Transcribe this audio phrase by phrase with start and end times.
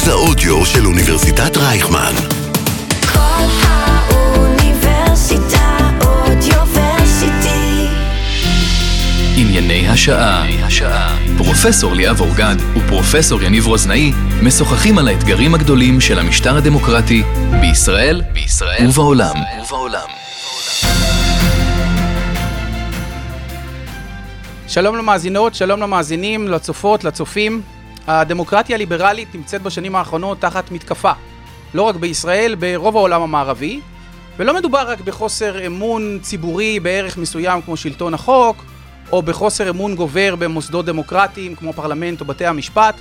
[0.00, 2.12] מרכז האודיו של אוניברסיטת רייכמן.
[3.12, 4.68] כל האוניברסיטה
[6.04, 7.86] אודיוורסיטי.
[9.36, 11.16] ענייני השעה.
[11.36, 17.22] פרופסור ליאב אורגד ופרופסור יניב רוזנאי משוחחים על האתגרים הגדולים של המשטר הדמוקרטי
[17.60, 19.34] בישראל, בישראל ובעולם.
[19.62, 20.08] ובעולם.
[24.68, 27.62] שלום למאזינות, שלום למאזינים, לצופות, לצופים.
[28.10, 31.12] הדמוקרטיה הליברלית נמצאת בשנים האחרונות תחת מתקפה.
[31.74, 33.80] לא רק בישראל, ברוב העולם המערבי.
[34.36, 38.64] ולא מדובר רק בחוסר אמון ציבורי בערך מסוים כמו שלטון החוק,
[39.12, 42.94] או בחוסר אמון גובר במוסדות דמוקרטיים כמו פרלמנט או בתי המשפט.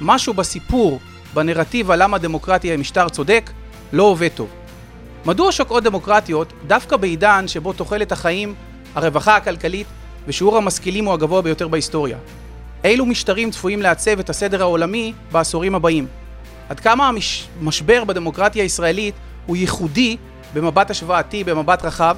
[0.00, 1.00] משהו בסיפור,
[1.34, 3.50] בנרטיב על למה דמוקרטיה היא משטר צודק,
[3.92, 4.48] לא עובד טוב.
[5.26, 8.54] מדוע שוקעות דמוקרטיות דווקא בעידן שבו תוחלת החיים,
[8.94, 9.86] הרווחה הכלכלית
[10.26, 12.16] ושיעור המשכילים הוא הגבוה ביותר בהיסטוריה?
[12.84, 16.06] אילו משטרים צפויים לעצב את הסדר העולמי בעשורים הבאים?
[16.68, 19.14] עד כמה המשבר בדמוקרטיה הישראלית
[19.46, 20.16] הוא ייחודי
[20.54, 22.16] במבט השוואתי, במבט רחב?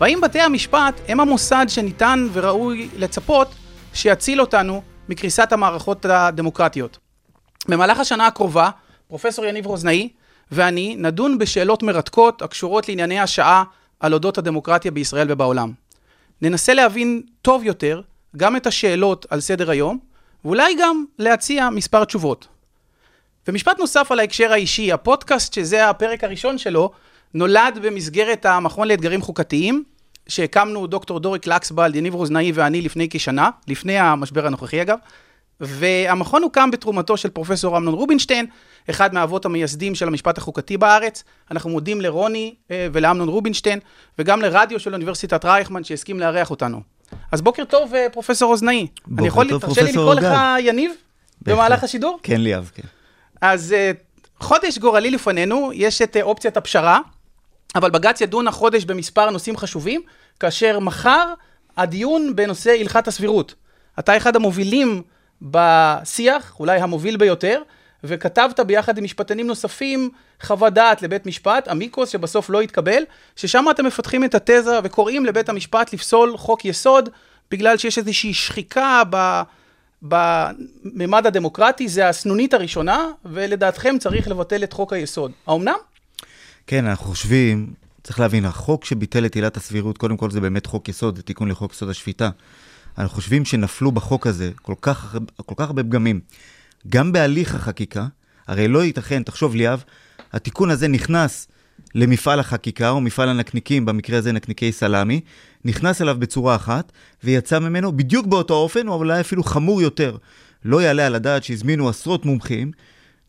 [0.00, 3.54] והאם בתי המשפט הם המוסד שניתן וראוי לצפות
[3.94, 6.98] שיציל אותנו מקריסת המערכות הדמוקרטיות?
[7.68, 8.70] במהלך השנה הקרובה,
[9.08, 10.08] פרופסור יניב רוזנאי
[10.52, 13.64] ואני נדון בשאלות מרתקות הקשורות לענייני השעה
[14.00, 15.72] על אודות הדמוקרטיה בישראל ובעולם.
[16.42, 18.00] ננסה להבין טוב יותר
[18.36, 19.98] גם את השאלות על סדר היום,
[20.44, 22.48] ואולי גם להציע מספר תשובות.
[23.48, 26.90] ומשפט נוסף על ההקשר האישי, הפודקאסט שזה הפרק הראשון שלו,
[27.34, 29.84] נולד במסגרת המכון לאתגרים חוקתיים,
[30.28, 34.98] שהקמנו דוקטור דוריק לקסבלד, יניב רוזנאי ואני לפני כשנה, לפני המשבר הנוכחי אגב,
[35.60, 38.46] והמכון הוקם בתרומתו של פרופסור אמנון רובינשטיין,
[38.90, 41.24] אחד מהאבות המייסדים של המשפט החוקתי בארץ.
[41.50, 43.78] אנחנו מודים לרוני אה, ולאמנון רובינשטיין,
[44.18, 46.95] וגם לרדיו של אוניברסיטת רייכמן שהסכים לארח אותנו.
[47.32, 48.86] אז בוקר טוב, אה, פרופסור אוזנאי.
[49.06, 50.38] בוקר אני יכול, טוב, תרשה לי לקרוא לך.
[50.60, 50.92] יניב?
[51.42, 52.18] במהלך השידור?
[52.22, 52.82] כן, ליאב, כן.
[53.40, 53.90] אז אה,
[54.40, 57.00] חודש גורלי לפנינו, יש את אה, אופציית הפשרה,
[57.74, 60.02] אבל בג"ץ ידון החודש במספר נושאים חשובים,
[60.40, 61.34] כאשר מחר
[61.76, 63.54] הדיון בנושא הלכת הסבירות.
[63.98, 65.02] אתה אחד המובילים
[65.42, 67.62] בשיח, אולי המוביל ביותר,
[68.08, 70.10] וכתבת ביחד עם משפטנים נוספים
[70.42, 73.02] חוות דעת לבית משפט, אמיקוס, שבסוף לא התקבל,
[73.36, 77.08] ששם אתם מפתחים את התזה וקוראים לבית המשפט לפסול חוק יסוד,
[77.50, 79.42] בגלל שיש איזושהי שחיקה ב...
[80.02, 85.32] בממד הדמוקרטי, זה הסנונית הראשונה, ולדעתכם צריך לבטל את חוק היסוד.
[85.46, 85.76] האומנם?
[86.66, 90.88] כן, אנחנו חושבים, צריך להבין, החוק שביטל את עילת הסבירות, קודם כל זה באמת חוק
[90.88, 92.30] יסוד, זה תיקון לחוק יסוד השפיטה.
[92.98, 96.20] אנחנו חושבים שנפלו בחוק הזה כל כך, כל כך הרבה פגמים.
[96.88, 98.06] גם בהליך החקיקה,
[98.46, 99.84] הרי לא ייתכן, תחשוב ליאב,
[100.32, 101.48] התיקון הזה נכנס
[101.94, 105.20] למפעל החקיקה, או מפעל הנקניקים, במקרה הזה נקניקי סלאמי,
[105.64, 106.92] נכנס אליו בצורה אחת,
[107.24, 110.16] ויצא ממנו בדיוק באותו אופן, או אולי אפילו חמור יותר.
[110.64, 112.72] לא יעלה על הדעת שהזמינו עשרות מומחים,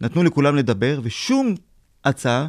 [0.02, 1.56] נתנו לכולם לדבר, ושום
[2.06, 2.48] הצעה,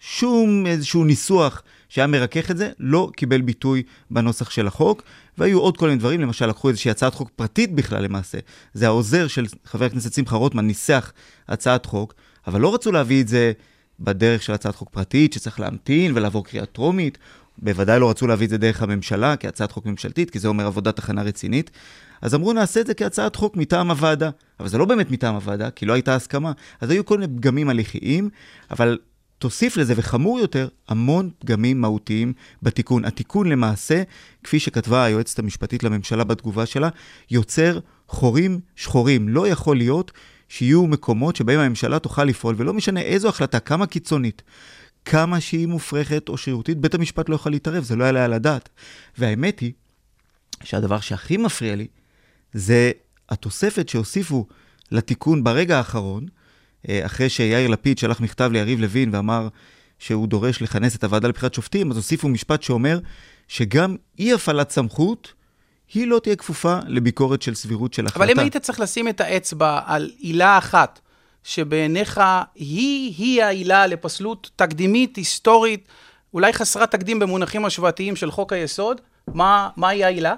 [0.00, 5.02] שום איזשהו ניסוח שהיה מרכך את זה, לא קיבל ביטוי בנוסח של החוק,
[5.40, 8.38] והיו עוד כל מיני דברים, למשל לקחו איזושהי הצעת חוק פרטית בכלל למעשה,
[8.74, 11.12] זה העוזר של חבר הכנסת שמחה רוטמן ניסח
[11.48, 12.14] הצעת חוק,
[12.46, 13.52] אבל לא רצו להביא את זה
[14.00, 17.18] בדרך של הצעת חוק פרטית, שצריך להמתין ולעבור קריאה טרומית,
[17.58, 20.98] בוודאי לא רצו להביא את זה דרך הממשלה, כהצעת חוק ממשלתית, כי זה אומר עבודת
[20.98, 21.70] הכנה רצינית.
[22.22, 24.30] אז אמרו, נעשה את זה כהצעת חוק מטעם הוועדה.
[24.60, 26.52] אבל זה לא באמת מטעם הוועדה, כי לא הייתה הסכמה.
[26.80, 28.30] אז היו כל מיני פגמים הליכיים,
[28.70, 28.98] אבל
[29.40, 33.04] תוסיף לזה, וחמור יותר, המון פגמים מהותיים בתיקון.
[33.04, 34.02] התיקון למעשה,
[34.44, 36.88] כפי שכתבה היועצת המשפטית לממשלה בתגובה שלה,
[37.30, 37.78] יוצר
[38.08, 39.28] חורים שחורים.
[39.28, 40.12] לא יכול להיות
[40.48, 44.42] שיהיו מקומות שבהם הממשלה תוכל לפעול, ולא משנה איזו החלטה, כמה קיצונית,
[45.04, 48.68] כמה שהיא מופרכת או שרירותית, בית המשפט לא יכול להתערב, זה לא יעלה על הדעת.
[49.18, 49.72] והאמת היא
[50.62, 51.86] שהדבר שהכי מפריע לי
[52.52, 52.90] זה
[53.28, 54.46] התוספת שהוסיפו
[54.90, 56.26] לתיקון ברגע האחרון,
[56.88, 59.48] אחרי שיאיר לפיד שלח מכתב ליריב לוין ואמר
[59.98, 62.98] שהוא דורש לכנס את הוועדה לבחירת שופטים, אז הוסיפו משפט שאומר
[63.48, 65.32] שגם אי הפעלת סמכות,
[65.94, 68.24] היא לא תהיה כפופה לביקורת של סבירות של החלטה.
[68.24, 71.00] אבל אם היית צריך לשים את האצבע על עילה אחת,
[71.44, 72.20] שבעיניך
[72.54, 75.88] היא-היא העילה לפסלות תקדימית, היסטורית,
[76.34, 79.00] אולי חסרת תקדים במונחים השוואתיים של חוק היסוד,
[79.34, 80.34] מה, מהי העילה?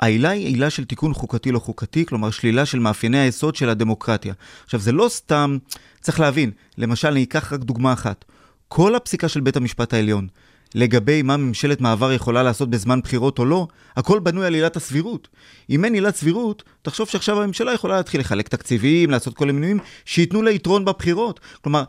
[0.00, 4.34] העילה היא עילה של תיקון חוקתי לא חוקתי, כלומר שלילה של מאפייני היסוד של הדמוקרטיה.
[4.64, 5.58] עכשיו, זה לא סתם,
[6.00, 8.24] צריך להבין, למשל, אני אקח רק דוגמה אחת.
[8.68, 10.28] כל הפסיקה של בית המשפט העליון,
[10.74, 15.28] לגבי מה ממשלת מעבר יכולה לעשות בזמן בחירות או לא, הכל בנוי על עילת הסבירות.
[15.70, 19.74] אם אין עילת סבירות, תחשוב שעכשיו הממשלה יכולה להתחיל לחלק תקציבים, לעשות כל מיני
[20.04, 21.40] שייתנו לה יתרון בבחירות.
[21.62, 21.84] כלומר,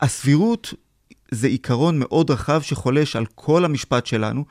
[0.00, 0.74] הסבירות
[1.30, 4.44] זה עיקרון מאוד רחב שחולש על כל המשפט שלנו,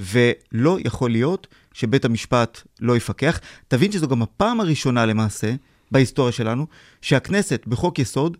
[0.00, 3.40] ולא יכול להיות שבית המשפט לא יפקח.
[3.68, 5.54] תבין שזו גם הפעם הראשונה למעשה,
[5.90, 6.66] בהיסטוריה שלנו,
[7.02, 8.36] שהכנסת בחוק יסוד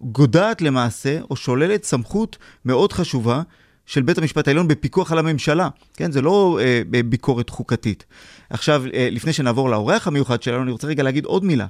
[0.00, 3.42] גודעת למעשה, או שוללת סמכות מאוד חשובה
[3.86, 5.68] של בית המשפט העליון בפיקוח על הממשלה.
[5.94, 8.04] כן, זה לא אה, ביקורת חוקתית.
[8.50, 11.66] עכשיו, אה, לפני שנעבור לאורח המיוחד שלנו, אני רוצה רגע להגיד עוד מילה.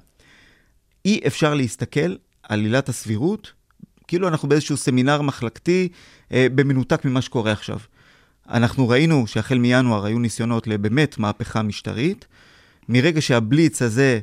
[1.04, 3.52] אי אפשר להסתכל על עילת הסבירות
[4.12, 5.88] כאילו אנחנו באיזשהו סמינר מחלקתי
[6.32, 7.78] אה, במנותק ממה שקורה עכשיו.
[8.48, 12.26] אנחנו ראינו שהחל מינואר היו ניסיונות לבאמת מהפכה משטרית.
[12.88, 14.20] מרגע שהבליץ הזה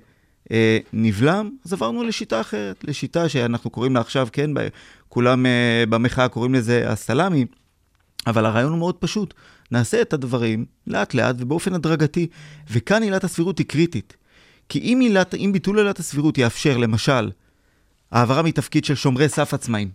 [0.51, 4.67] אה, נבלם, אז עברנו לשיטה אחרת, לשיטה שאנחנו קוראים לה עכשיו, כן, ב-
[5.09, 7.45] כולם אה, במחאה קוראים לזה הסלאמי,
[8.27, 9.33] אבל הרעיון הוא מאוד פשוט.
[9.71, 12.27] נעשה את הדברים לאט-לאט ובאופן הדרגתי,
[12.71, 14.17] וכאן עילת הסבירות היא קריטית.
[14.69, 17.31] כי אם, עילת, אם ביטול עילת הסבירות יאפשר, למשל,
[18.11, 19.89] העברה מתפקיד של שומרי סף עצמאים,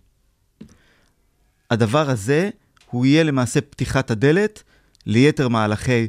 [1.71, 2.51] הדבר הזה,
[2.95, 4.63] הוא יהיה למעשה פתיחת הדלת
[5.07, 6.09] ליתר מהלכי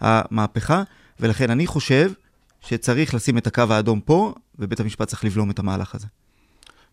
[0.00, 0.82] המהפכה,
[1.20, 2.12] ולכן אני חושב
[2.60, 6.06] שצריך לשים את הקו האדום פה, ובית המשפט צריך לבלום את המהלך הזה.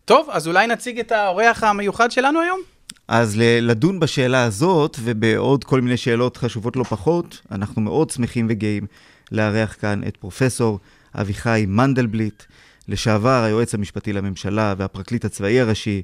[0.04, 2.60] טוב, אז אולי נציג את האורח המיוחד שלנו היום?
[3.08, 8.86] אז לדון בשאלה הזאת ובעוד כל מיני שאלות חשובות לא פחות, אנחנו מאוד שמחים וגאים
[9.32, 10.80] לארח כאן את פרופסור
[11.14, 12.42] אביחי מנדלבליט,
[12.88, 16.02] לשעבר היועץ המשפטי לממשלה והפרקליט הצבאי הראשי,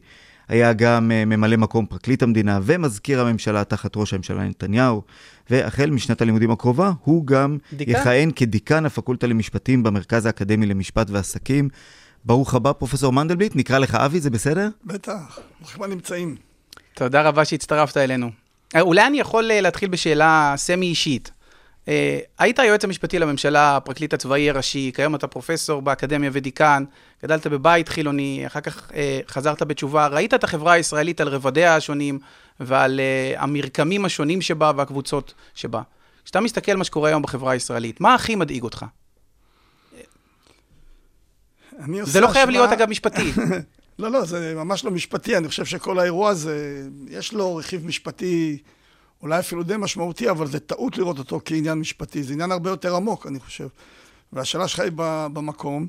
[0.51, 5.03] היה גם אה, ממלא מקום פרקליט המדינה ומזכיר הממשלה תחת ראש הממשלה נתניהו,
[5.51, 7.93] והחל משנת הלימודים הקרובה הוא גם דיקן.
[7.93, 11.69] יכהן כדיקן הפקולטה למשפטים במרכז האקדמי למשפט ועסקים.
[12.25, 14.69] ברוך הבא, פרופסור מנדלבליט, נקרא לך אבי, זה בסדר?
[14.85, 16.37] בטח, ברוכים הנמצאים.
[16.95, 18.31] תודה רבה שהצטרפת אלינו.
[18.77, 21.31] אה, אולי אני יכול אה, להתחיל בשאלה סמי אישית.
[21.31, 21.40] אה,
[22.39, 26.85] היית היועץ המשפטי לממשלה, הפרקליט הצבאי הראשי, כיום אתה פרופסור באקדמיה ודיקן,
[27.23, 32.19] גדלת בבית חילוני, אחר כך אה, חזרת בתשובה, ראית את החברה הישראלית על רבדיה השונים
[32.61, 35.83] ועל אה, המרקמים השונים שבה והקבוצות שבה.
[36.25, 38.85] כשאתה מסתכל מה שקורה היום בחברה הישראלית, מה הכי מדאיג אותך?
[42.03, 43.33] זה לא חייב השוואה- להיות, אגב, משפטי.
[43.99, 45.37] לא, לא, זה ממש לא משפטי.
[45.37, 48.59] אני חושב שכל האירוע הזה, יש לו רכיב משפטי
[49.23, 52.23] אולי אפילו די משמעותי, אבל זה טעות לראות אותו כעניין משפטי.
[52.23, 53.69] זה עניין הרבה יותר עמוק, אני חושב.
[54.33, 54.93] והשאלה שלך היא
[55.33, 55.87] במקום.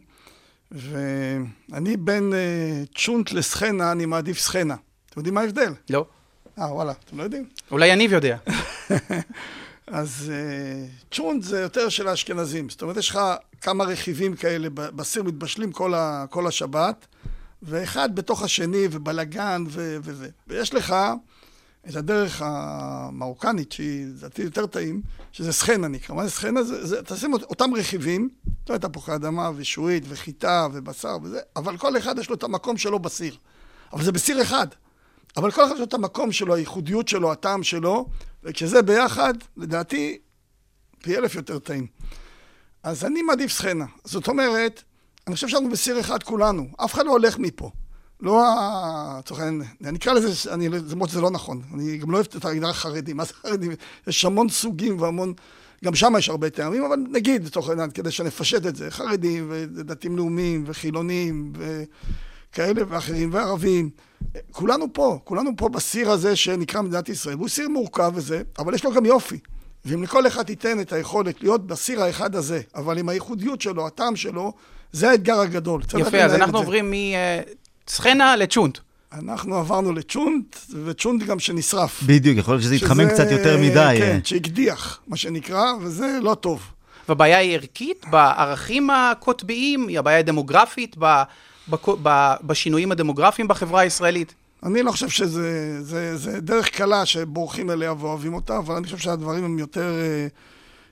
[0.71, 4.75] ואני בין אה, צ'ונט לסחנה, אני מעדיף סחנה.
[5.09, 5.73] אתם יודעים מה ההבדל?
[5.89, 6.05] לא.
[6.59, 7.49] אה, וואלה, אתם לא יודעים?
[7.71, 8.37] אולי יניב יודע.
[9.87, 12.69] אז אה, צ'ונט זה יותר של האשכנזים.
[12.69, 13.19] זאת אומרת, יש לך
[13.61, 17.05] כמה רכיבים כאלה בסיר מתבשלים כל, ה, כל השבת,
[17.63, 20.29] ואחד בתוך השני, ובלגן ו- וזה.
[20.47, 20.95] ויש לך
[21.89, 25.01] את הדרך המרוקנית, שהיא לדעתי יותר טעים,
[25.31, 26.15] שזה סחנה נקרא.
[26.15, 26.63] מה זה סחנה?
[26.63, 26.97] זה, זה,
[27.33, 28.29] אות- אותם רכיבים,
[28.69, 32.77] לא את תפוחי אדמה ושעועית וחיטה ובשר וזה, אבל כל אחד יש לו את המקום
[32.77, 33.37] שלו בסיר.
[33.93, 34.67] אבל זה בסיר אחד.
[35.37, 38.05] אבל כל אחד יש לו את המקום שלו, הייחודיות שלו, הטעם שלו,
[38.43, 40.17] וכשזה ביחד, לדעתי,
[41.03, 41.87] פי אלף יותר טעים.
[42.83, 43.85] אז אני מעדיף סחנה.
[44.03, 44.83] זאת אומרת,
[45.27, 47.71] אני חושב שאנחנו בסיר אחד כולנו, אף אחד לא הולך מפה.
[48.21, 49.19] לא ה...
[49.19, 52.45] לצורך העניין, אני אקרא לזה, אני, למרות שזה לא נכון, אני גם לא אוהב את
[52.45, 53.17] ההגדרה חרדים.
[53.17, 53.71] מה זה חרדים?
[54.07, 55.33] יש המון סוגים והמון,
[55.85, 60.17] גם שם יש הרבה טעמים, אבל נגיד, לצורך העניין, כדי שנפשט את זה, חרדים ודתיים
[60.17, 63.89] לאומיים וחילונים וכאלה ואחרים וערבים.
[64.51, 67.35] כולנו פה, כולנו פה בסיר הזה שנקרא מדינת ישראל.
[67.35, 69.39] והוא סיר מורכב וזה, אבל יש לו גם יופי.
[69.85, 74.15] ואם לכל אחד תיתן את היכולת להיות בסיר האחד הזה, אבל עם הייחודיות שלו, הטעם
[74.15, 74.53] שלו,
[74.91, 75.81] זה האתגר הגדול.
[75.99, 76.57] יפה, אז אנחנו את זה.
[76.57, 76.93] עוברים
[77.91, 78.77] מסחנה לצ'ונט.
[79.13, 80.55] אנחנו עברנו לצ'ונט,
[80.85, 82.03] וצ'ונט גם שנשרף.
[82.03, 83.95] בדיוק, יכול להיות שזה יתחמם שזה- קצת יותר מדי.
[83.99, 84.19] כן.
[84.23, 86.61] שהקדיח, מה שנקרא, וזה לא טוב.
[87.09, 91.21] והבעיה היא ערכית בערכים הקוטביים, היא הבעיה דמוגרפית, ב,
[91.69, 94.33] בק- ב, בשינויים הדמוגרפיים בחברה הישראלית.
[94.63, 98.97] אני לא חושב שזה זה, זה דרך קלה שבורחים אליה ואוהבים אותה, אבל אני חושב
[98.97, 99.93] שהדברים הם יותר,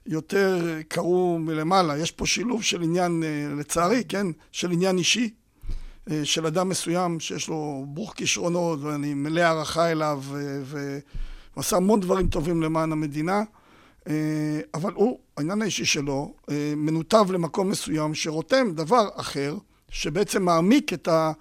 [0.07, 1.97] יותר קרו מלמעלה.
[1.97, 3.29] יש פה שילוב של עניין, אה,
[3.59, 5.29] לצערי, כן, של עניין אישי,
[6.23, 10.99] של אדם מסוים שיש לו ברוך כישרונות, ואני מלא הערכה אליו, ו- ו-
[11.53, 13.41] הוא עשה המון דברים טובים למען המדינה,
[14.07, 14.13] אה,
[14.73, 19.55] אבל הוא, העניין האישי שלו, אה, מנותב למקום מסוים שרותם דבר אחר,
[19.89, 21.31] שבעצם מעמיק את ה...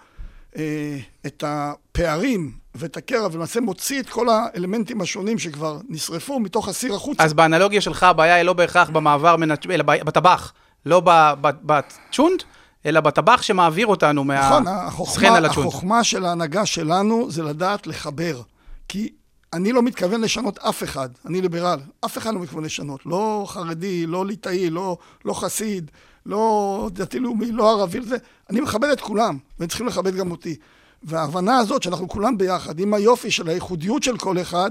[0.56, 6.94] אה, את הפערים ואת הקרע, ולמעשה מוציא את כל האלמנטים השונים שכבר נשרפו מתוך הסיר
[6.94, 7.25] החוצה.
[7.25, 9.37] אז באנלוגיה שלך הבעיה היא לא בהכרח במעבר,
[9.70, 10.52] אלא בטבח,
[10.87, 11.02] לא
[11.40, 12.42] בצ'ונט,
[12.87, 15.58] אלא בטבח שמעביר אותנו נכון, מהסחנה החוכמה, לצ'ונט.
[15.68, 18.42] החוכמה של ההנהגה שלנו זה לדעת לחבר.
[18.88, 19.12] כי
[19.52, 23.06] אני לא מתכוון לשנות אף אחד, אני ליברל, אף אחד לא מתכוון לשנות.
[23.06, 25.90] לא חרדי, לא ליטאי, לא, לא חסיד,
[26.26, 28.16] לא דתי-לאומי, לא ערבי, זה.
[28.50, 30.56] אני מכבד את כולם, והם צריכים לכבד גם אותי.
[31.02, 34.70] וההבנה הזאת שאנחנו כולם ביחד, עם היופי של הייחודיות של כל אחד,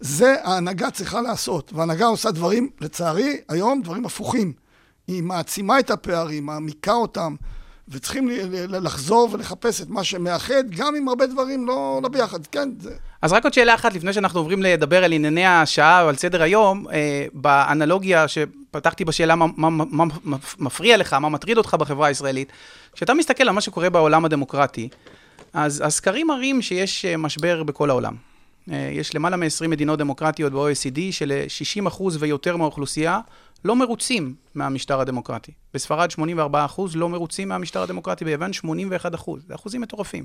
[0.00, 1.72] זה ההנהגה צריכה לעשות.
[1.74, 4.52] וההנהגה עושה דברים, לצערי, היום דברים הפוכים.
[5.08, 7.36] היא מעצימה את הפערים, מעמיקה אותם,
[7.88, 8.28] וצריכים
[8.68, 12.46] לחזור ולחפש את מה שמאחד, גם אם הרבה דברים לא, לא ביחד.
[12.46, 12.94] כן, זה...
[13.22, 16.42] אז רק עוד שאלה אחת לפני שאנחנו עוברים לדבר על ענייני השעה או על סדר
[16.42, 22.08] היום, אה, באנלוגיה שפתחתי בשאלה מה, מה, מה, מה מפריע לך, מה מטריד אותך בחברה
[22.08, 22.52] הישראלית,
[22.92, 24.88] כשאתה מסתכל על מה שקורה בעולם הדמוקרטי,
[25.52, 28.14] אז הסקרים מראים שיש אה, משבר בכל העולם.
[28.72, 33.20] אה, יש למעלה מ-20 מדינות דמוקרטיות ב-OECD, של-60% ויותר מהאוכלוסייה
[33.64, 35.52] לא מרוצים מהמשטר הדמוקרטי.
[35.74, 36.16] בספרד 84%
[36.94, 38.50] לא מרוצים מהמשטר הדמוקרטי, ביוון
[39.14, 39.30] 81%.
[39.46, 40.24] זה אחוזים מטורפים.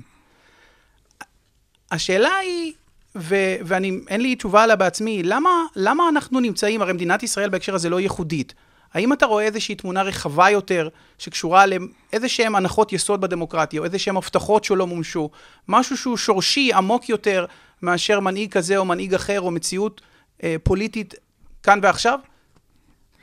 [1.90, 2.72] השאלה היא,
[3.16, 7.74] ו- ואני, אין לי תשובה עליה בעצמי, למה, למה אנחנו נמצאים, הרי מדינת ישראל בהקשר
[7.74, 8.54] הזה לא ייחודית.
[8.94, 13.98] האם אתה רואה איזושהי תמונה רחבה יותר, שקשורה לאיזה שהן הנחות יסוד בדמוקרטיה, או איזה
[13.98, 15.30] שהן הבטחות שלא מומשו,
[15.68, 17.46] משהו שהוא שורשי, עמוק יותר,
[17.82, 20.00] מאשר מנהיג כזה או מנהיג אחר, או מציאות
[20.42, 21.14] אה, פוליטית
[21.62, 22.18] כאן ועכשיו,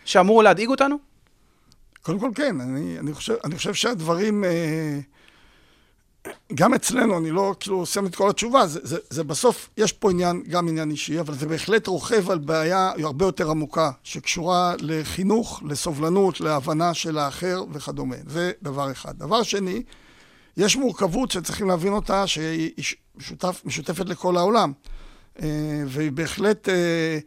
[0.09, 0.95] שאמור להדאיג אותנו?
[2.01, 4.99] קודם כל כן, אני, אני, חושב, אני חושב שהדברים, אה,
[6.53, 10.11] גם אצלנו, אני לא כאילו שם את כל התשובה, זה, זה, זה בסוף, יש פה
[10.11, 15.61] עניין, גם עניין אישי, אבל זה בהחלט רוכב על בעיה הרבה יותר עמוקה, שקשורה לחינוך,
[15.65, 18.15] לסובלנות, להבנה של האחר וכדומה.
[18.27, 19.17] זה דבר אחד.
[19.17, 19.83] דבר שני,
[20.57, 22.71] יש מורכבות שצריכים להבין אותה, שהיא
[23.15, 24.71] משותף, משותפת לכל העולם.
[25.41, 26.69] אה, והיא בהחלט...
[26.69, 27.19] אה,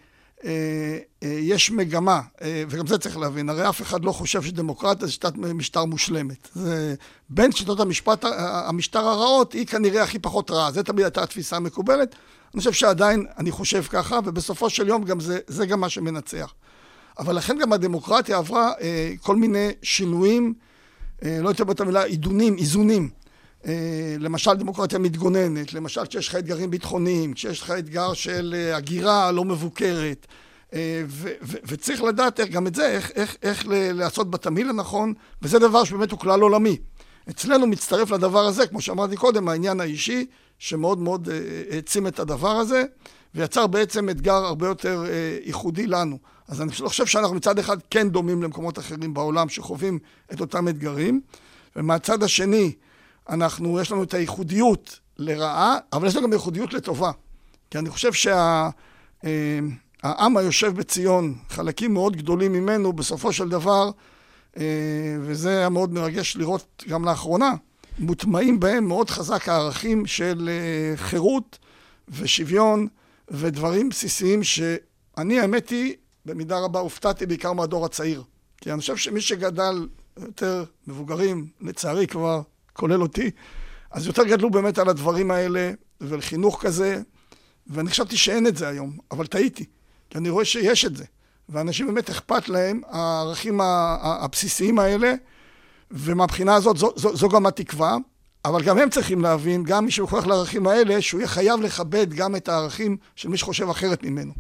[1.23, 5.37] יש מגמה, אה, וגם זה צריך להבין, הרי אף אחד לא חושב שדמוקרטיה זה שיטת
[5.37, 6.49] משטר מושלמת.
[6.55, 6.95] זה,
[7.29, 10.73] בין שיטות המשפט, המשטר הרעות, היא כנראה הכי פחות רעה.
[10.73, 12.15] זה תמיד הייתה התפיסה המקובלת.
[12.55, 16.55] אני חושב שעדיין, אני חושב ככה, ובסופו של יום גם זה, זה גם מה שמנצח.
[17.19, 20.55] אבל לכן גם הדמוקרטיה עברה אה, כל מיני שינויים,
[21.25, 23.11] אה, לא יותר את המילה עידונים, איזונים.
[23.67, 29.33] אה, למשל דמוקרטיה מתגוננת, למשל כשיש לך אתגרים ביטחוניים, כשיש לך אתגר של אה, הגירה
[29.33, 30.27] לא מבוקרת,
[30.75, 31.03] אה,
[31.43, 36.11] וצריך לדעת איך, גם את זה, איך, איך, איך לעשות בתמהיל הנכון, וזה דבר שבאמת
[36.11, 36.77] הוא כלל עולמי.
[37.31, 40.27] אצלנו מצטרף לדבר הזה, כמו שאמרתי קודם, העניין האישי,
[40.59, 41.29] שמאוד מאוד
[41.71, 42.85] העצים את הדבר הזה,
[43.35, 45.05] ויצר בעצם אתגר הרבה יותר
[45.45, 46.19] ייחודי לנו.
[46.49, 49.99] אז אני לא חושב שאנחנו מצד אחד כן דומים למקומות אחרים בעולם שחווים
[50.33, 51.21] את אותם אתגרים,
[51.77, 52.73] ומהצד השני,
[53.29, 57.11] אנחנו, יש לנו את הייחודיות לרעה, אבל יש לנו גם ייחודיות לטובה.
[57.71, 58.83] כי אני חושב שהעם
[60.03, 63.91] שה, היושב בציון, חלקים מאוד גדולים ממנו, בסופו של דבר,
[65.21, 67.53] וזה היה מאוד מרגש לראות גם לאחרונה,
[67.99, 70.51] מוטמעים בהם מאוד חזק הערכים של
[70.97, 71.59] חירות
[72.09, 72.87] ושוויון
[73.31, 75.95] ודברים בסיסיים שאני, האמת היא,
[76.27, 78.23] במידה רבה הופתעתי בעיקר מהדור הצעיר.
[78.61, 79.89] כי אני חושב שמי שגדל
[80.21, 83.31] יותר מבוגרים, לצערי כבר כולל אותי,
[83.91, 87.01] אז יותר גדלו באמת על הדברים האלה, ועל חינוך כזה,
[87.67, 89.65] ואני חשבתי שאין את זה היום, אבל טעיתי,
[90.11, 91.05] כי אני רואה שיש את זה.
[91.49, 95.15] ואנשים באמת אכפת להם הערכים הבסיסיים האלה,
[95.91, 97.97] ומהבחינה הזאת זו, זו, זו גם התקווה,
[98.45, 102.37] אבל גם הם צריכים להבין, גם מי שמוכרח לערכים האלה, שהוא יהיה חייב לכבד גם
[102.37, 104.33] את הערכים של מי שחושב אחרת ממנו.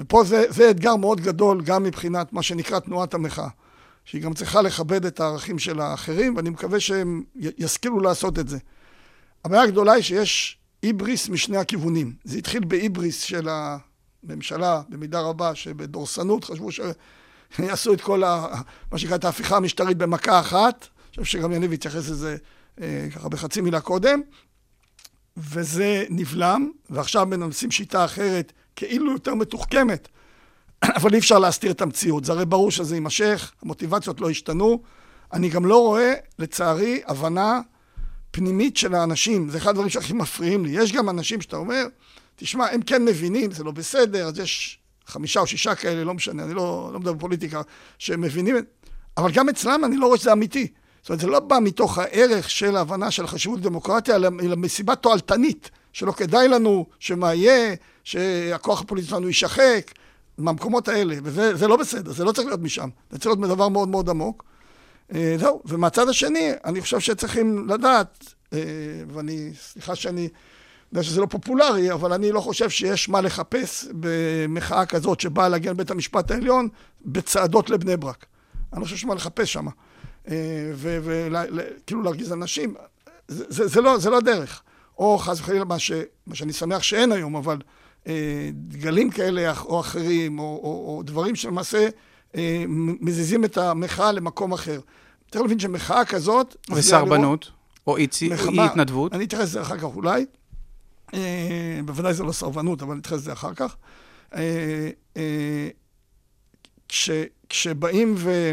[0.00, 3.48] ופה זה, זה אתגר מאוד גדול, גם מבחינת מה שנקרא תנועת המחאה.
[4.08, 8.58] שהיא גם צריכה לכבד את הערכים של האחרים, ואני מקווה שהם ישכילו לעשות את זה.
[9.44, 12.12] הבעיה הגדולה היא שיש היבריס משני הכיוונים.
[12.24, 18.46] זה התחיל בהיבריס של הממשלה, במידה רבה, שבדורסנות חשבו שיעשו את כל ה...
[18.92, 20.88] מה שנקרא את ההפיכה המשטרית במכה אחת.
[21.16, 22.36] אני חושב שגם יניב התייחס לזה
[22.80, 24.20] אה, ככה בחצי מילה קודם.
[25.36, 30.08] וזה נבלם, ועכשיו מנסים שיטה אחרת, כאילו יותר מתוחכמת,
[30.96, 32.24] אבל אי אפשר להסתיר את המציאות.
[32.24, 34.82] זה הרי ברור שזה יימשך, המוטיבציות לא השתנו.
[35.32, 37.60] אני גם לא רואה, לצערי, הבנה
[38.30, 39.50] פנימית של האנשים.
[39.50, 40.70] זה אחד הדברים שהכי מפריעים לי.
[40.70, 41.86] יש גם אנשים שאתה אומר,
[42.36, 46.44] תשמע, הם כן מבינים, זה לא בסדר, אז יש חמישה או שישה כאלה, לא משנה,
[46.44, 47.62] אני לא, לא מדבר בפוליטיקה,
[47.98, 48.56] שהם מבינים,
[49.16, 50.66] אבל גם אצלם אני לא רואה שזה אמיתי.
[51.00, 55.70] זאת אומרת, זה לא בא מתוך הערך של ההבנה של חשיבות דמוקרטיה, אלא מסיבה תועלתנית,
[55.92, 59.92] שלא כדאי לנו, שמה יהיה, שהכוח הפוליטי שלנו יישחק,
[60.38, 63.88] מהמקומות האלה, וזה לא בסדר, זה לא צריך להיות משם, זה צריך להיות מדבר מאוד
[63.88, 64.44] מאוד עמוק.
[65.14, 68.58] אה, זהו, ומהצד השני, אני חושב שצריכים לדעת, אה,
[69.08, 70.28] ואני, סליחה שאני
[70.92, 75.76] יודע שזה לא פופולרי, אבל אני לא חושב שיש מה לחפש במחאה כזאת שבאה להגן
[75.76, 76.68] בית המשפט העליון
[77.06, 78.26] בצעדות לבני ברק.
[78.72, 79.66] אני לא חושב שיש מה לחפש שם.
[80.28, 80.34] אה,
[80.74, 82.74] וכאילו להרגיז אנשים,
[83.28, 84.62] זה, זה, זה, לא, זה לא הדרך.
[84.98, 85.76] או חס וחלילה מה,
[86.26, 87.58] מה שאני שמח שאין היום, אבל
[88.52, 91.88] דגלים כאלה או אחרים, או, או, או דברים שלמעשה
[92.36, 92.64] אה,
[93.00, 94.80] מזיזים את המחאה למקום אחר.
[95.30, 96.56] צריך להבין שמחאה כזאת...
[96.74, 97.50] וסרבנות,
[97.86, 98.06] או אי
[98.60, 99.12] התנדבות.
[99.14, 100.26] אני אתייחס לזה אחר כך אולי.
[101.14, 103.76] אה, בוודאי זה לא סרבנות, אבל אני אתייחס לזה אחר כך.
[106.88, 107.10] כש,
[107.48, 108.52] כשבאים ו...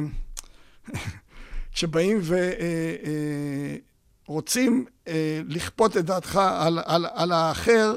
[1.73, 2.21] כשבאים
[4.27, 4.85] ורוצים
[5.47, 7.93] לכפות את דעתך על, על, על האחר,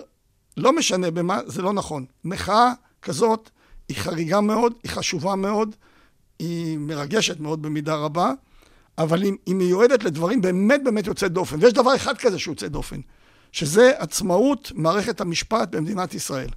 [0.58, 2.04] לא משנה במה, זה לא נכון.
[2.24, 2.72] מחאה
[3.02, 3.50] כזאת
[3.88, 5.76] היא חריגה מאוד, היא חשובה מאוד,
[6.38, 8.32] היא מרגשת מאוד במידה רבה,
[8.98, 11.56] אבל היא, היא מיועדת לדברים באמת באמת יוצאי דופן.
[11.60, 13.00] ויש דבר אחד כזה שהוא יוצא דופן,
[13.52, 16.48] שזה עצמאות מערכת המשפט במדינת ישראל.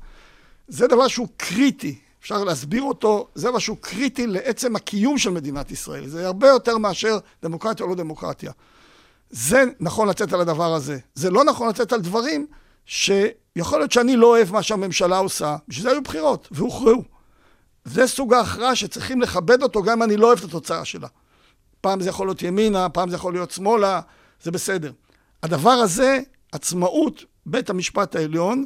[0.67, 5.71] זה דבר שהוא קריטי, אפשר להסביר אותו, זה דבר שהוא קריטי לעצם הקיום של מדינת
[5.71, 6.07] ישראל.
[6.07, 8.51] זה הרבה יותר מאשר דמוקרטיה או לא דמוקרטיה.
[9.29, 10.97] זה נכון לצאת על הדבר הזה.
[11.15, 12.47] זה לא נכון לצאת על דברים
[13.57, 17.03] שיכול להיות שאני לא אוהב מה שהממשלה עושה, בשביל זה היו בחירות, והוכרעו.
[17.85, 21.07] זה סוג ההכרעה שצריכים לכבד אותו גם אם אני לא אוהב את התוצאה שלה.
[21.81, 24.01] פעם זה יכול להיות ימינה, פעם זה יכול להיות שמאלה,
[24.43, 24.91] זה בסדר.
[25.43, 26.19] הדבר הזה,
[26.51, 28.65] עצמאות בית המשפט העליון,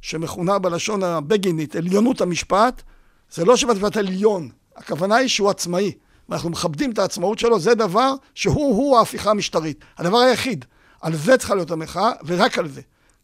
[0.00, 2.82] שמכונה בלשון הבגינית עליונות המשפט,
[3.30, 5.92] זה לא שבית המשפט העליון, הכוונה היא שהוא עצמאי,
[6.28, 9.84] ואנחנו מכבדים את העצמאות שלו, זה דבר שהוא-הוא ההפיכה המשטרית.
[9.98, 10.64] הדבר היחיד,
[11.00, 12.80] על זה צריכה להיות המחאה, ורק על זה.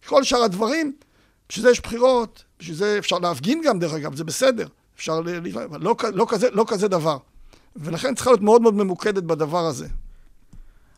[0.06, 0.92] כל שאר הדברים,
[1.48, 4.66] בשביל זה יש בחירות, בשביל זה אפשר להפגין גם דרך אגב, זה בסדר.
[4.96, 5.28] אפשר ל...
[5.80, 7.18] לא, לא, כזה, לא כזה דבר.
[7.76, 9.86] ולכן צריכה להיות מאוד מאוד ממוקדת בדבר הזה.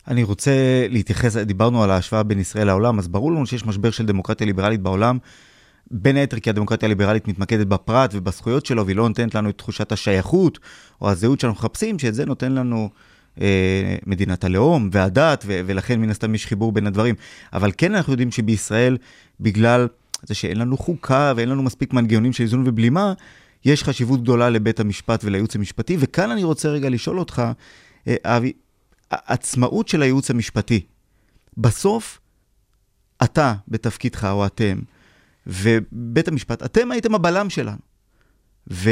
[0.09, 0.53] אני רוצה
[0.89, 4.81] להתייחס, דיברנו על ההשוואה בין ישראל לעולם, אז ברור לנו שיש משבר של דמוקרטיה ליברלית
[4.81, 5.19] בעולם,
[5.91, 9.93] בין היתר כי הדמוקרטיה הליברלית מתמקדת בפרט ובזכויות שלו, והיא לא נותנת לנו את תחושת
[9.93, 10.59] השייכות
[11.01, 12.91] או הזהות שאנחנו מחפשים, שאת זה נותן לנו
[14.07, 17.15] מדינת הלאום והדת, ו- ולכן מן הסתם יש חיבור בין הדברים.
[17.53, 18.97] אבל כן אנחנו יודעים שבישראל,
[19.41, 19.89] בגלל
[20.23, 23.13] זה שאין לנו חוקה ואין לנו מספיק מנגנונים של איזון ובלימה,
[23.65, 27.43] יש חשיבות גדולה לבית המשפט ולייעוץ המשפטי, וכאן אני רוצה רגע לשאול אותך,
[28.09, 28.53] אה, אבי,
[29.11, 30.81] עצמאות של הייעוץ המשפטי,
[31.57, 32.21] בסוף
[33.25, 34.79] אתה בתפקידך או אתם,
[35.47, 37.79] ובית המשפט, אתם הייתם הבלם שלנו.
[38.71, 38.91] ו...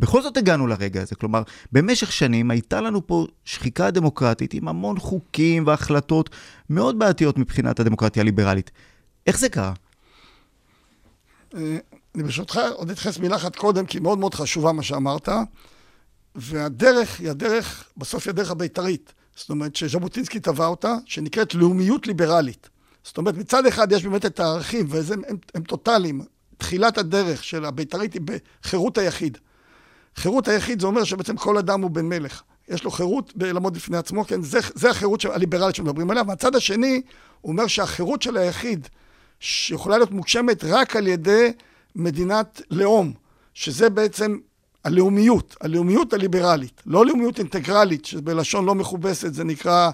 [0.00, 1.14] ובכל זאת הגענו לרגע הזה.
[1.14, 1.42] כלומר,
[1.72, 6.30] במשך שנים הייתה לנו פה שחיקה דמוקרטית עם המון חוקים והחלטות
[6.70, 8.70] מאוד בעייתיות מבחינת הדמוקרטיה הליברלית.
[9.26, 9.72] איך זה קרה?
[11.54, 11.78] אה,
[12.14, 15.28] אני ברשותך עוד אתייחס מילה אחת קודם, כי מאוד מאוד חשובה מה שאמרת.
[16.34, 19.12] והדרך היא הדרך, בסוף היא הדרך הבית"רית.
[19.36, 22.68] זאת אומרת שז'בוטינסקי טבע אותה, שנקראת לאומיות ליברלית.
[23.04, 26.20] זאת אומרת, מצד אחד יש באמת את הערכים, וזה הם, הם טוטאליים.
[26.58, 28.22] תחילת הדרך של הבית"רית היא
[28.62, 29.38] בחירות היחיד.
[30.16, 32.42] חירות היחיד זה אומר שבעצם כל אדם הוא בן מלך.
[32.68, 34.42] יש לו חירות לעמוד בפני עצמו, כן?
[34.42, 36.22] זה, זה החירות הליברלית שמדברים עליה.
[36.22, 37.02] מהצד השני,
[37.40, 38.88] הוא אומר שהחירות של היחיד,
[39.40, 41.52] שיכולה להיות מוגשמת רק על ידי
[41.96, 43.12] מדינת לאום,
[43.54, 44.38] שזה בעצם
[44.84, 49.90] הלאומיות, הלאומיות הליברלית, לא לאומיות אינטגרלית, שבלשון לא מכובסת זה נקרא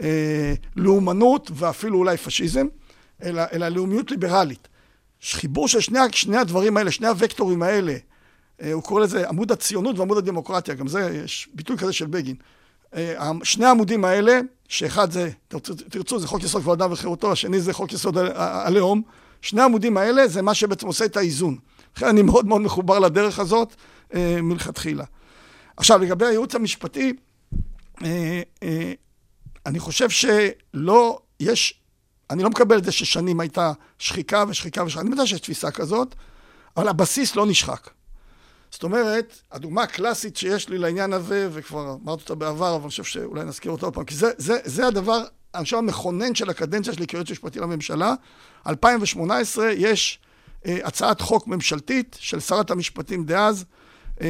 [0.00, 2.66] אה, לאומנות ואפילו אולי פשיזם,
[3.22, 4.68] אלא, אלא לאומיות ליברלית.
[5.22, 7.96] חיבור של שני, שני הדברים האלה, שני הוקטורים האלה,
[8.72, 12.36] הוא קורא לזה עמוד הציונות ועמוד הדמוקרטיה, גם זה, יש ביטוי כזה של בגין.
[12.94, 15.30] אה, שני העמודים האלה, שאחד זה,
[15.88, 19.02] תרצו, זה חוק יסוד כבוד אדם וחירותו, השני זה חוק יסוד הלאום,
[19.42, 21.56] שני העמודים האלה זה מה שבעצם עושה את האיזון.
[21.96, 23.74] לכן אני מאוד מאוד מחובר לדרך הזאת
[24.14, 25.04] אה, מלכתחילה.
[25.76, 27.12] עכשיו, לגבי הייעוץ המשפטי,
[28.04, 28.92] אה, אה,
[29.66, 31.80] אני חושב שלא, יש,
[32.30, 36.14] אני לא מקבל את זה ששנים הייתה שחיקה ושחיקה ושחיקה, אני יודע שיש תפיסה כזאת,
[36.76, 37.90] אבל הבסיס לא נשחק.
[38.70, 43.04] זאת אומרת, הדוגמה הקלאסית שיש לי לעניין הזה, וכבר אמרתי אותה בעבר, אבל אני חושב
[43.04, 46.92] שאולי נזכיר אותה עוד פעם, כי זה, זה, זה הדבר, אני חושב, המכונן של הקדנציה
[46.92, 48.14] שלי כיועץ משפטי לממשלה.
[48.66, 50.18] 2018 יש
[50.66, 53.64] אה, הצעת חוק ממשלתית של שרת המשפטים דאז,
[54.20, 54.26] אה,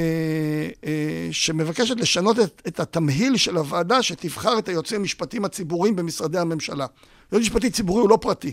[0.85, 6.87] אה, שמבקשת לשנות את, את התמהיל של הוועדה שתבחר את היועצים המשפטיים הציבוריים במשרדי הממשלה.
[7.33, 8.53] יועץ משפטי ציבורי הוא לא פרטי,